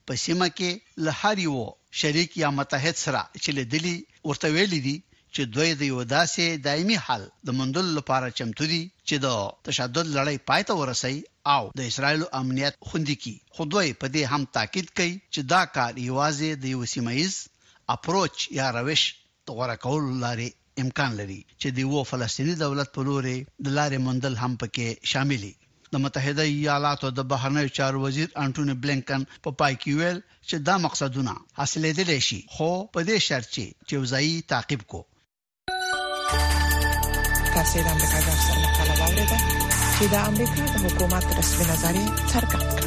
په 0.05 0.13
سیمه 0.25 0.47
کې 0.57 0.71
لهاري 1.05 1.47
وو 1.53 1.65
شریک 1.99 2.29
یا 2.43 2.49
متحد 2.59 2.95
سره 3.05 3.21
چې 3.43 3.49
لدلی 3.57 3.95
ورته 4.29 4.47
ویل 4.55 4.73
دي 4.87 4.97
چې 5.33 5.41
دوی 5.55 5.69
د 5.75 5.81
یو 5.91 5.99
داسې 6.15 6.43
دایمي 6.67 6.97
حل 7.05 7.23
د 7.45 7.47
مندل 7.59 7.87
لپاره 7.97 8.27
چمتو 8.37 8.65
دي 8.73 8.83
چې 9.07 9.15
د 9.25 9.27
تشدد 9.67 10.05
لړۍ 10.17 10.37
پای 10.49 10.61
ته 10.67 10.73
ورسي 10.81 11.17
او 11.55 11.61
د 11.77 11.81
اسرایل 11.89 12.21
امنیت 12.41 12.73
خوندي 12.89 13.15
کی 13.23 13.35
خدوی 13.55 13.87
په 14.01 14.07
دې 14.13 14.23
هم 14.31 14.41
تاکید 14.57 14.87
کوي 14.97 15.13
چې 15.33 15.41
دا 15.53 15.61
کار 15.75 15.91
یوازې 16.09 16.49
د 16.63 16.65
یو 16.75 16.81
سیمایز 16.93 17.33
اپروچ 17.95 18.35
یا 18.59 18.67
روش 18.77 19.03
غوړه 19.55 19.75
کول 19.85 20.03
لارې 20.23 20.47
امکان 20.83 21.11
لري 21.19 21.37
چې 21.61 21.67
د 21.77 21.87
وو 21.93 22.01
فلسطینی 22.09 22.53
دولت 22.63 22.89
په 22.97 23.01
لوري 23.09 23.37
د 23.65 23.67
لارې 23.77 23.97
مندل 24.07 24.33
هم 24.43 24.53
پکې 24.61 24.87
شاملي 25.13 25.53
د 25.91 25.93
متحده 26.05 26.43
ایالاتو 26.53 27.07
د 27.17 27.19
بهرنیو 27.33 27.73
چارو 27.79 27.97
وزیر 28.05 28.27
انټونی 28.43 28.73
بلینکن 28.85 29.21
په 29.29 29.37
پا 29.49 29.53
پای 29.63 29.73
کې 29.83 29.91
ویل 29.99 30.19
چې 30.49 30.55
دا 30.69 30.75
مقصدونه 30.85 31.33
حاصلېدل 31.59 32.09
شي 32.29 32.39
خو 32.55 32.71
په 32.97 33.05
دې 33.11 33.17
شرط 33.29 33.47
چې 33.55 33.93
وزایي 34.07 34.35
تعقیب 34.53 34.81
کو 34.95 35.01
تاسو 37.55 37.77
د 37.85 37.87
امریکا 37.93 38.19
د 38.27 38.29
افسر 38.35 38.57
مقاله 38.65 38.95
واوریده 39.01 39.39
چې 39.97 40.05
د 40.17 40.19
امریکا 40.33 40.67
د 40.75 40.77
حکومت 40.85 41.25
رسمي 41.39 41.65
نظر 41.71 41.95
څرګند 42.31 42.67
کړ 42.71 42.86